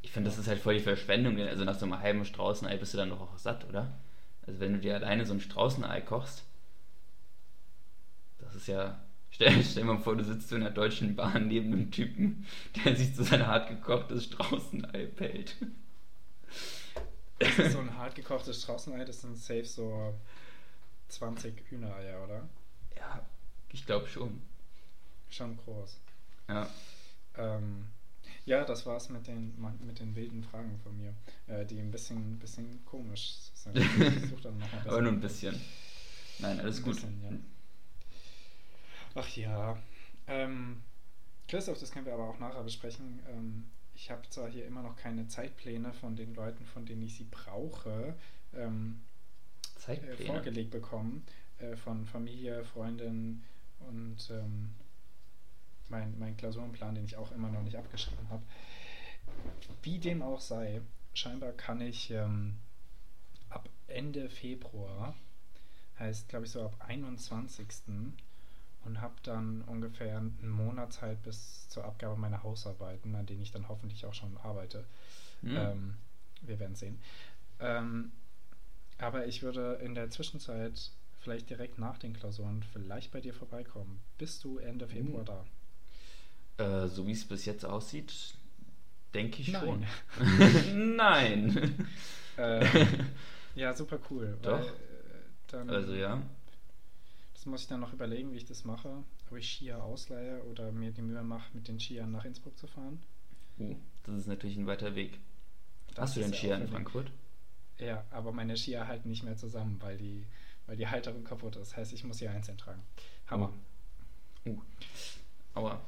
[0.01, 2.93] Ich finde, das ist halt voll die Verschwendung, also nach so einem halben Straußenei bist
[2.93, 3.91] du dann doch auch satt, oder?
[4.47, 6.43] Also wenn du dir alleine so ein Straußenei kochst,
[8.39, 8.99] das ist ja.
[9.31, 12.45] Stell, stell dir mal vor, du sitzt so in der Deutschen Bahn neben einem Typen,
[12.83, 15.55] der sich so sein hart gekochtes Straußenei pellt.
[17.39, 20.13] Das ist so ein hart gekochtes Straußenei, das sind safe so
[21.09, 22.47] 20 Hühnereier, oder?
[22.97, 23.21] Ja,
[23.71, 24.41] ich glaube schon.
[25.29, 25.99] Schon groß.
[26.49, 26.69] Ja.
[27.37, 27.85] Ähm,
[28.45, 29.53] ja, das war's mit den,
[29.85, 31.13] mit den wilden Fragen von mir,
[31.47, 33.77] äh, die ein bisschen, bisschen komisch sind.
[34.23, 35.59] Ich such dann noch mal Aber nur ein bisschen.
[36.39, 36.95] Nein, alles Ein gut.
[36.95, 37.29] bisschen, ja.
[39.15, 39.77] Ach ja.
[40.27, 40.81] Ähm,
[41.47, 43.19] Christoph, das können wir aber auch nachher besprechen.
[43.29, 47.15] Ähm, ich habe zwar hier immer noch keine Zeitpläne von den Leuten, von denen ich
[47.17, 48.15] sie brauche,
[48.55, 49.01] ähm,
[49.87, 51.25] äh, vorgelegt bekommen.
[51.59, 53.43] Äh, von Familie, Freundin
[53.79, 54.69] und ähm,
[55.89, 58.43] mein, mein Klausurenplan, den ich auch immer noch nicht abgeschrieben habe.
[59.83, 60.81] Wie dem auch sei,
[61.13, 62.57] scheinbar kann ich ähm,
[63.49, 65.15] ab Ende Februar,
[65.97, 67.67] heißt glaube ich so ab 21.
[68.85, 73.51] und habe dann ungefähr einen Monat Zeit bis zur Abgabe meiner Hausarbeiten, an denen ich
[73.51, 74.85] dann hoffentlich auch schon arbeite.
[75.41, 75.57] Hm.
[75.57, 75.97] Ähm,
[76.41, 76.99] wir werden sehen.
[77.59, 78.11] Ähm,
[78.97, 83.99] aber ich würde in der Zwischenzeit vielleicht direkt nach den Klausuren vielleicht bei dir vorbeikommen.
[84.17, 85.45] Bist du Ende Februar da?
[86.59, 88.13] Äh, so wie es bis jetzt aussieht,
[89.13, 89.87] denke ich Nein.
[90.17, 90.95] schon.
[90.97, 91.87] Nein.
[92.37, 92.85] Äh,
[93.55, 94.37] ja, super cool.
[94.41, 94.59] Doch.
[94.59, 94.71] Äh,
[95.47, 96.21] dann, Also ja.
[97.33, 99.03] Das muss ich dann noch überlegen, wie ich das mache.
[99.31, 102.67] Ob ich Skier ausleihe oder mir die Mühe mache, mit den Skiern nach Innsbruck zu
[102.67, 103.01] fahren.
[103.57, 105.19] Uh, das ist natürlich ein weiter Weg.
[105.95, 106.67] Das Hast du denn Skier in.
[106.67, 107.11] Frankfurt?
[107.77, 110.25] Ja, aber meine Skier halten nicht mehr zusammen, weil die,
[110.67, 111.77] weil die Halterung kaputt ist.
[111.77, 112.83] Heißt, ich muss sie einzeln tragen.
[113.27, 113.53] Hammer.
[114.45, 114.61] Uh.
[115.53, 115.81] Aber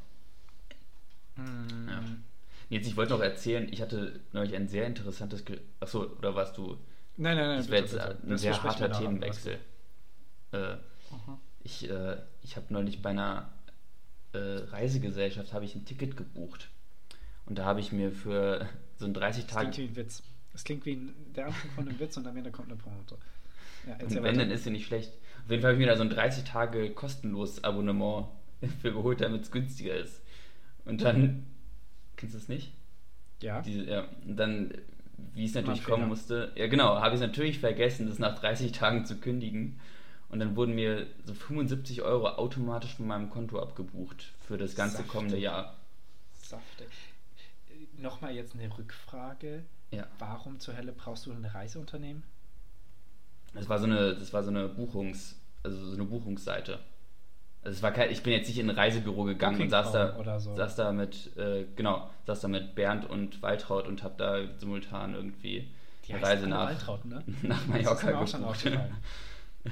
[1.35, 2.03] Mm, Ja.
[2.69, 5.45] jetzt, ich wollte noch erzählen, ich hatte neulich ein sehr interessantes.
[5.45, 6.77] Ge Achso, oder warst du?
[7.17, 7.57] Nein, nein, nein.
[7.57, 8.17] Das wäre jetzt bitte.
[8.23, 8.91] ein Das sehr harter.
[8.91, 9.57] Themenwechsel.
[10.51, 11.39] Äh, Aha.
[11.63, 13.49] ich äh, ich habe neulich bei einer
[14.33, 16.69] äh, Reisegesellschaft habe ich ein Ticket gebucht.
[17.45, 18.67] Und da habe ich mir für
[18.97, 19.71] so ein 30 Das Tage.
[19.71, 20.23] klingt wie ein Witz.
[20.53, 23.17] Das klingt wie ein, der Anfang von einem Witz und am Ende kommt eine Pointe.
[23.87, 24.37] Ja, Und wenn, weiter.
[24.39, 25.11] dann ist sie nicht schlecht.
[25.45, 28.27] Auf jeden Fall habe ich mir da so ein 30 Tage kostenlos Abonnement
[28.81, 30.21] für geholt, damit es günstiger ist.
[30.85, 31.45] Und dann,
[32.15, 32.73] kennst du es nicht?
[33.41, 33.61] Ja.
[33.61, 34.07] Diese, ja.
[34.25, 34.73] Und dann,
[35.33, 38.71] wie es natürlich kommen musste, ja genau, habe ich es natürlich vergessen, das nach 30
[38.71, 39.79] Tagen zu kündigen.
[40.29, 44.97] Und dann wurden mir so 75 Euro automatisch von meinem Konto abgebucht für das ganze
[44.97, 45.11] Saftig.
[45.11, 45.75] kommende Jahr.
[46.41, 46.87] Saftig.
[47.69, 49.63] Äh, Nochmal jetzt eine Rückfrage.
[49.91, 50.07] Ja.
[50.19, 52.23] Warum zur Hölle brauchst du ein Reiseunternehmen?
[53.53, 56.79] Das war so eine, das war so eine Buchungs, also so eine Buchungsseite.
[57.63, 60.39] Also es war kein, ich bin jetzt nicht in ein Reisebüro gegangen und saß da,
[60.39, 60.55] so.
[60.55, 65.13] saß da mit, äh, genau, saß da mit Bernd und Waltraud und habe da simultan
[65.13, 65.67] irgendwie
[66.07, 67.23] Die eine Reise nach, Waltraud, ne?
[67.43, 68.65] nach Das ist Mallorca mir auch schon gebucht.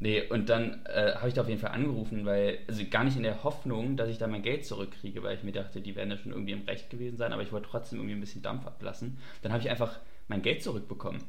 [0.00, 3.16] Nee, und dann äh, habe ich da auf jeden Fall angerufen, weil, also gar nicht
[3.16, 6.10] in der Hoffnung, dass ich da mein Geld zurückkriege, weil ich mir dachte, die werden
[6.10, 8.64] ja schon irgendwie im Recht gewesen sein, aber ich wollte trotzdem irgendwie ein bisschen Dampf
[8.64, 9.18] ablassen.
[9.42, 11.20] Dann habe ich einfach mein Geld zurückbekommen.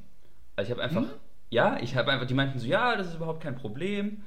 [0.55, 1.17] Also ich habe einfach, Hm?
[1.49, 4.21] ja, ich habe einfach, die meinten so, ja, das ist überhaupt kein Problem,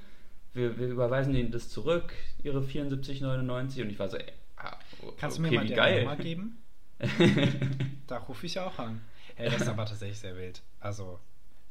[0.54, 4.76] wir, wir überweisen denen das zurück, ihre 74,99 und ich war so, ey, ah,
[5.18, 6.00] Kannst du okay, mir mal die.
[6.00, 6.58] Nummer geben?
[8.06, 9.00] Da rufe ich auch an.
[9.34, 10.62] Hey, das ist aber tatsächlich sehr wild.
[10.80, 11.18] Also,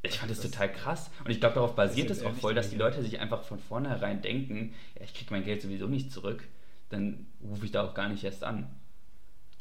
[0.02, 1.10] Ich fand das total krass.
[1.24, 2.76] Und ich glaube, darauf basiert Das es auch voll, nicht dass die.
[2.76, 6.46] Leute sich einfach von vornherein denken, ja, ich kriege mein Geld sowieso nicht zurück.
[6.90, 8.68] Dann rufe ich da auch gar nicht erst an.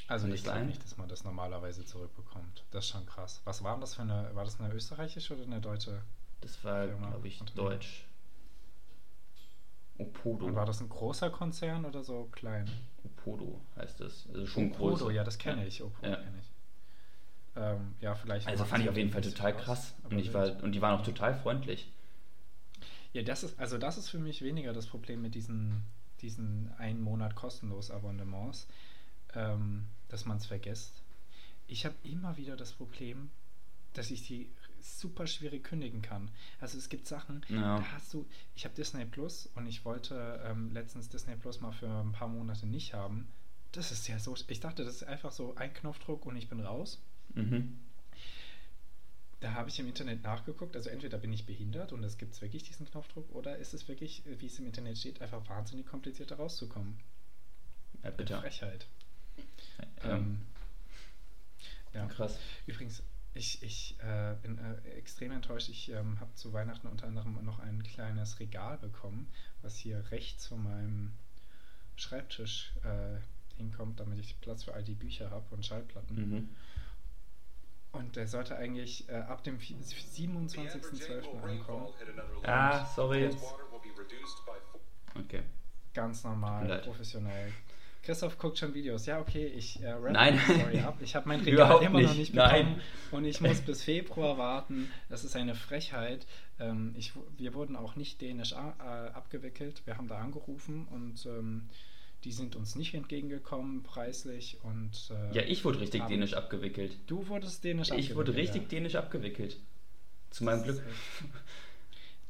[0.08, 2.66] also Kann ich das glaube nicht, dass man das normalerweise zurückbekommt.
[2.72, 3.42] Das ist schon krass.
[3.46, 6.02] Was war das für eine, war das eine österreichische oder eine deutsche?
[6.42, 7.40] Das war, glaube ich.
[7.56, 8.06] Deutsch.
[10.02, 10.46] Opodo.
[10.46, 12.70] Und war das ein großer Konzern oder so klein?
[13.04, 14.28] Opodo heißt das.
[14.34, 15.14] Also schon Opodo, groß.
[15.14, 15.82] ja, das kenne ich.
[15.82, 16.16] Opodo Ja.
[16.18, 16.52] kenne ich.
[17.56, 18.48] Ähm, ja, vielleicht.
[18.48, 19.96] Also fand ich auf jeden Fall total aus, krass.
[20.10, 21.92] Und, ich war, und die waren auch total freundlich.
[23.14, 25.84] Ja, das ist, also das ist für mich weniger das Problem mit diesen,
[26.22, 28.68] diesen einen Monat kostenlos Abonnements,
[29.36, 31.02] ähm, dass man es vergisst.
[31.68, 33.30] Ich habe immer wieder das Problem,
[33.94, 34.50] dass ich die
[34.84, 36.30] super schwierig kündigen kann.
[36.60, 37.80] Also es gibt Sachen, Ja.
[37.80, 38.26] da hast du,
[38.56, 42.28] ich habe Disney Plus und ich wollte ähm, letztens Disney Plus mal für ein paar
[42.28, 43.28] Monate nicht haben.
[43.72, 46.60] Das ist ja so, ich dachte, das ist einfach so ein Knopfdruck und ich bin
[46.60, 47.02] raus.
[47.34, 47.80] Mhm.
[49.40, 52.64] Da habe ich im Internet nachgeguckt, also entweder bin ich behindert und es gibt wirklich
[52.64, 56.36] diesen Knopfdruck oder ist es wirklich, wie es im Internet steht, einfach wahnsinnig kompliziert da
[56.36, 57.00] rauszukommen.
[58.04, 58.38] Ja, Eine bitte.
[58.40, 58.86] Frechheit.
[60.04, 60.16] Ja.
[60.18, 60.42] Ähm,
[61.94, 62.06] ja.
[62.08, 62.38] Krass.
[62.68, 63.02] Übrigens,
[63.34, 65.70] ich, ich äh, bin äh, extrem enttäuscht.
[65.70, 70.48] Ich ähm, habe zu Weihnachten unter anderem noch ein kleines Regal bekommen, was hier rechts
[70.48, 71.14] von meinem
[71.96, 73.20] Schreibtisch äh,
[73.58, 76.16] hinkommt, damit ich Platz für all die Bücher habe und Schallplatten.
[76.16, 76.50] Mhm.
[77.94, 81.42] Und der sollte eigentlich äh, ab dem vi- 27.12.
[81.42, 81.88] ankommen.
[82.44, 83.26] Ah, sorry.
[85.26, 85.44] Okay.
[85.94, 87.52] Ganz normal, professionell.
[88.04, 89.06] Christoph guckt schon Videos.
[89.06, 90.40] Ja, okay, ich äh, Nein.
[90.40, 90.98] Story ab.
[91.02, 92.18] Ich habe mein Regal immer noch nicht.
[92.18, 92.66] nicht Nein.
[92.66, 92.82] bekommen
[93.12, 94.90] und ich muss bis Februar warten.
[95.10, 96.26] Das ist eine Frechheit.
[96.60, 99.84] Ähm, ich, wir wurden auch nicht dänisch äh, abgewickelt.
[99.86, 101.70] Wir haben da angerufen und ähm,
[102.24, 104.58] die sind uns nicht entgegengekommen preislich.
[104.64, 106.98] Und, äh, Ja, ich wurde richtig dänisch abgewickelt.
[107.08, 108.18] Du wurdest dänisch Ich abgewickelt.
[108.18, 108.68] wurde richtig ja.
[108.70, 109.58] dänisch abgewickelt.
[110.32, 110.82] Zu meinem Glück.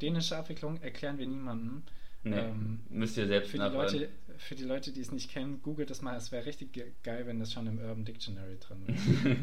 [0.01, 1.83] Dänische Abwicklung erklären wir niemandem.
[2.23, 3.63] Nee, Ähm, müsst ihr selbst Für die.
[3.63, 6.15] Leute, für die Leute, die es nicht kennen, googelt das mal.
[6.15, 9.37] Es wäre richtig ge geil, wenn das schon im Urban Dictionary drin wäre.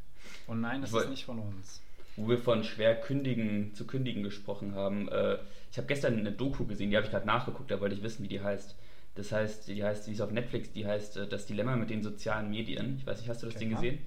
[0.46, 1.80] Und nein, das ist nicht von uns.
[2.16, 5.08] Wo wir von schwer kündigen zu kündigen gesprochen haben.
[5.08, 5.38] Äh,
[5.70, 8.22] ich habe gestern eine Doku gesehen, die habe ich gerade nachgeguckt, da wollte ich wissen,
[8.24, 8.76] wie die heißt.
[9.16, 12.02] Das heißt, die heißt, die ist auf Netflix, die heißt äh, Das Dilemma mit den
[12.02, 12.96] sozialen Medien.
[12.98, 13.80] Ich weiß nicht, hast du das Okay, Ding ja.
[13.80, 13.98] gesehen?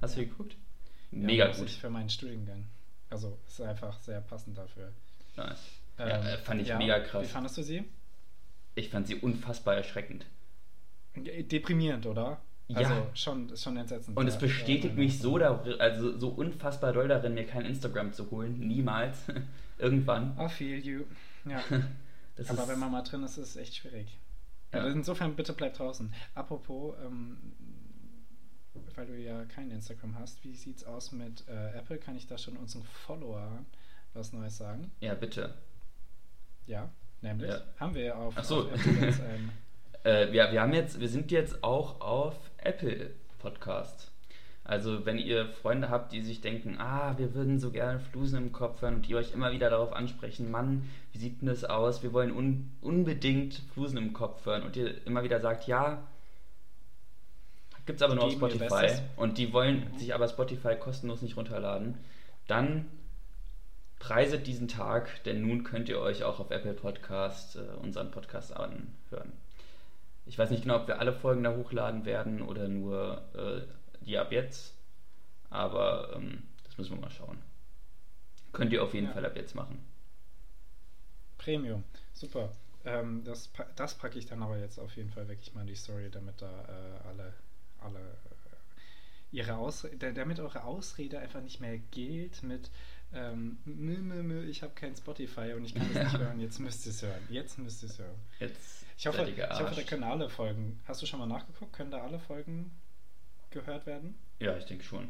[0.00, 0.56] Hast du die geguckt?
[1.12, 1.70] Ja, Mega muss gut.
[1.70, 2.66] Für meinen Studiengang.
[3.10, 4.92] Also ist einfach sehr passend dafür.
[5.36, 5.60] Nice.
[5.98, 7.24] Ähm, ja, äh, fand ich ja, mega krass.
[7.24, 7.84] Wie fandest du sie?
[8.74, 10.26] Ich fand sie unfassbar erschreckend.
[11.14, 12.40] Deprimierend, oder?
[12.68, 12.78] Ja.
[12.78, 14.16] Also schon, ist schon entsetzend.
[14.16, 18.12] Und es bestätigt Ja, mich so, dar also so unfassbar doll darin, mir kein Instagram
[18.12, 18.58] zu holen.
[18.58, 19.18] Niemals.
[19.78, 20.36] Irgendwann.
[20.38, 21.04] I feel you.
[21.48, 21.62] Ja.
[22.48, 24.18] Aber ist, wenn man mal drin ist, ist es echt schwierig.
[24.72, 24.80] Ja.
[24.80, 26.12] Also insofern bitte bleib draußen.
[26.34, 27.36] Apropos, ähm,
[28.94, 31.98] weil du ja kein Instagram hast, wie sieht's aus mit äh, Apple?
[31.98, 33.64] Kann ich da schon unseren Followern
[34.12, 34.90] was Neues sagen?
[35.00, 35.54] ja, bitte.
[36.66, 36.90] Ja,
[37.22, 37.60] nämlich Ja.
[37.78, 38.64] haben wir auf, Ach so.
[38.64, 39.50] auf jetzt ein
[40.04, 43.10] Äh, wir, wir, haben jetzt, wir sind jetzt auch auf Apple
[43.40, 44.12] Podcast.
[44.62, 48.52] Also wenn ihr Freunde habt, die sich denken, ah, wir würden so gerne Flusen im
[48.52, 52.04] Kopf hören und die euch immer wieder darauf ansprechen, Mann, wie sieht denn das aus?
[52.04, 56.02] Wir wollen un unbedingt Flusen im Kopf hören und ihr immer wieder sagt, ja,
[57.86, 61.98] gibt's aber Die nur auf Spotify und die wollen sich aber Spotify kostenlos nicht runterladen,
[62.46, 62.86] dann
[64.06, 68.52] preiset diesen Tag, denn nun könnt ihr euch auch auf Apple Podcast äh, unseren Podcast
[68.56, 69.32] anhören.
[70.26, 73.62] Ich weiß nicht genau, ob wir alle Folgen da hochladen werden oder nur äh,
[74.04, 74.74] die ab jetzt,
[75.50, 77.38] aber ähm, das müssen wir mal schauen.
[78.52, 79.12] Könnt ihr auf jeden Ja.
[79.12, 79.84] Fall ab jetzt machen.
[81.36, 81.82] Premium.
[82.12, 82.50] Super.
[82.84, 85.74] Ähm, das, das packe ich dann aber jetzt auf jeden Fall wirklich mal in die
[85.74, 87.32] Story, damit da äh, alle,
[87.80, 88.36] alle äh,
[89.32, 92.70] ihre Ausrede, damit eure Ausrede einfach nicht mehr gilt mit
[93.12, 96.58] ähm, mü, mü, mü, ich habe kein Spotify und ich kann es nicht hören, jetzt
[96.58, 97.22] müsst ihr es hören.
[97.30, 98.16] Jetzt müsst ihr es hören.
[98.40, 100.80] Jetzt Ich hoffe, ich hoffe, da können alle Folgen.
[100.86, 101.72] Hast du schon mal nachgeguckt?
[101.72, 102.72] Können da alle Folgen
[103.50, 104.14] gehört werden?
[104.38, 105.08] Ja, ich denke schon.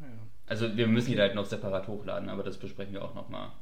[0.00, 0.06] Ja.
[0.46, 3.52] Also wir müssen die halt noch separat hochladen, aber das besprechen wir auch nochmal.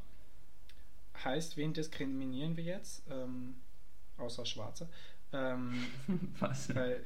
[1.25, 3.03] Heißt, wen diskriminieren wir jetzt?
[3.11, 3.55] Ähm,
[4.19, 4.89] außer Schwarze.
[5.33, 5.87] Ähm,
[6.41, 6.75] Was?
[6.75, 7.03] weil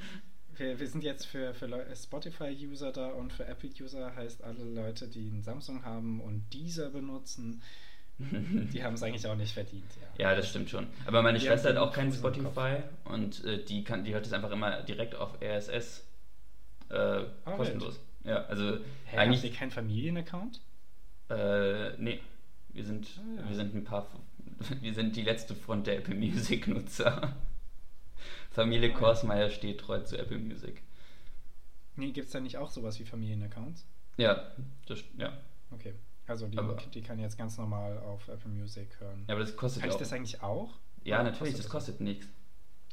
[0.59, 5.28] wir, wir sind jetzt für, für Spotify-User da und für Apple-User heißt alle Leute, die
[5.30, 7.62] einen Samsung haben und dieser benutzen,
[8.18, 9.84] die haben es eigentlich auch nicht verdient.
[10.18, 10.86] Ja, Ja, das stimmt schon.
[11.06, 12.12] Aber meine Die Schwester hat auch keinen.
[12.12, 16.04] Spotify und äh, die kann, die hört es einfach immer direkt auf RSS
[16.90, 18.00] äh, Ah, kostenlos.
[18.24, 19.52] Ja, also Hä, habt ihr eigentlich.
[19.54, 20.61] keinen Familienaccount?
[21.30, 22.20] Äh, nee,
[22.70, 23.48] wir sind, Ah, ja.
[23.50, 24.06] wir sind ein paar,
[24.80, 27.36] wir sind die letzte Front der Apple Music Nutzer.
[28.50, 28.92] Familie.
[28.92, 30.82] Korsmeier steht treu zu Apple Music.
[31.96, 33.84] Nee, gibt es da nicht auch sowas wie Familienaccounts?
[34.16, 34.52] Ja,
[34.86, 35.36] das, ja.
[35.70, 35.94] Okay.
[36.26, 39.24] Also die, Aber- die kann jetzt ganz normal auf Apple Music hören.
[39.26, 40.00] ja, aber das kostet Kann ja ich auch.
[40.00, 40.74] das eigentlich auch?
[41.04, 42.26] ja, Oder natürlich, das kostet nichts.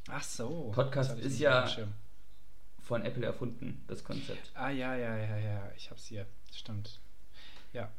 [0.08, 0.70] Ach so.
[0.74, 1.68] Podcast ist ja-.
[2.80, 4.52] Von Apple erfunden, das Konzept.
[4.54, 5.72] Ah, ja, ja, ja, ja.
[5.76, 6.24] Ich hab's hier.
[6.54, 7.00] Stimmt.
[7.72, 7.90] Ja.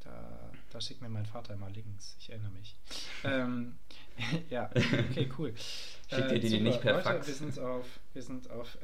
[0.00, 2.16] Da, da schickt mir mein Vater immer Links.
[2.18, 2.76] Ich erinnere mich.
[3.24, 3.78] ähm,
[4.50, 5.54] ja, okay, cool.
[6.08, 6.62] Schickt ihr die super.
[6.62, 7.26] nicht per Leute, Fax?
[7.26, 8.78] Wir sind auf, wir sind auf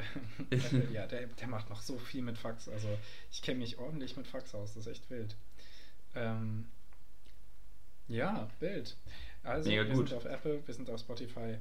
[0.51, 0.89] Apple.
[0.93, 2.68] ja, der, der macht noch so viel mit Fax.
[2.68, 2.89] Also
[3.30, 4.74] ich kenne mich ordentlich mit Fax aus.
[4.74, 5.37] Das ist echt wild.
[6.14, 6.68] Ähm,
[8.09, 8.97] ja, wild.
[9.43, 10.09] Also Mega wir gut.
[10.09, 11.57] sind auf Apple, wir sind auf Spotify.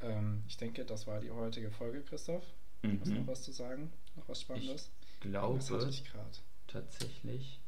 [0.00, 2.44] Ähm, ich denke, das war die heutige Folge, Christoph.
[2.84, 3.26] Hast du noch Mhm.
[3.26, 3.92] was zu sagen?
[4.16, 4.90] Noch was Spannendes?
[5.20, 6.30] Glaube ich gerade?
[6.68, 7.60] tatsächlich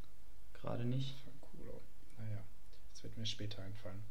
[0.53, 1.17] gerade nicht.
[3.01, 4.03] Das wird mir später einfallen.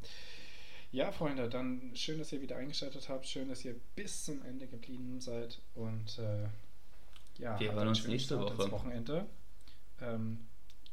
[0.92, 3.28] Ja, Freunde, dann schön, dass ihr wieder eingeschaltet habt.
[3.28, 5.62] Schön, dass ihr bis zum Ende geblieben seid.
[5.76, 6.48] Und äh,
[7.38, 8.72] ja, Wir hören uns schönen nächste Start Woche.
[8.72, 9.28] Wochenende.
[10.02, 10.40] Ähm,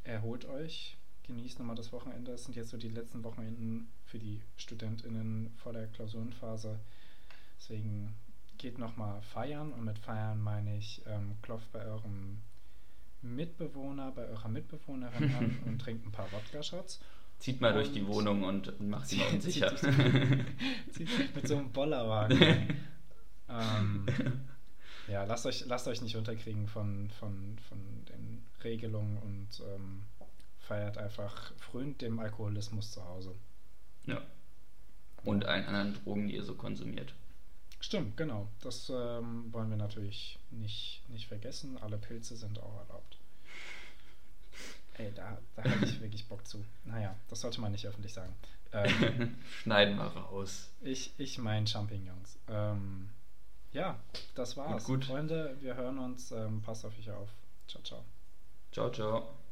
[0.04, 2.32] erholt euch, genießt nochmal das Wochenende.
[2.32, 6.78] Es sind jetzt so die letzten Wochenenden für die StudentInnen vor der Klausurenphase.
[7.58, 8.14] Deswegen
[8.58, 12.42] geht nochmal feiern und mit feiern meine ich, ähm, klopft bei eurem
[13.22, 17.00] Mitbewohner, bei eurer Mitbewohnerin an und trinkt ein paar Wodka-Shots.
[17.38, 19.72] Zieht mal durch die Und- Wohnung und macht sie mal unsicher.
[21.34, 22.40] mit so einem Bollerwagen.
[23.48, 24.06] ähm,
[25.08, 27.78] ja, lasst euch, lasst euch nicht unterkriegen von, von, von
[28.08, 30.02] den Regelungen und ähm,
[30.60, 33.34] feiert einfach frönt dem Alkoholismus zu Hause.
[34.06, 34.20] ja.
[35.24, 37.12] Und allen anderen Drogen, die ihr so konsumiert.
[37.80, 38.48] Stimmt, genau.
[38.62, 41.76] Das ähm, wollen wir natürlich nicht, nicht vergessen.
[41.78, 43.18] Alle Pilze sind auch erlaubt.
[44.98, 46.64] Ey, da, da habe ich wirklich Bock zu.
[46.84, 48.34] Naja, das sollte man nicht öffentlich sagen.
[48.72, 50.70] Ähm, Schneiden wir raus.
[50.80, 52.38] ich ich meine Champignons.
[52.48, 53.10] Ähm,
[53.72, 53.98] ja,
[54.34, 54.84] das war's.
[54.84, 55.04] Gut, gut.
[55.06, 56.32] Freunde, wir hören uns.
[56.32, 57.28] Ähm, passt auf euch auf.
[57.68, 58.04] Ciao, ciao.
[58.72, 59.45] Ciao, ciao.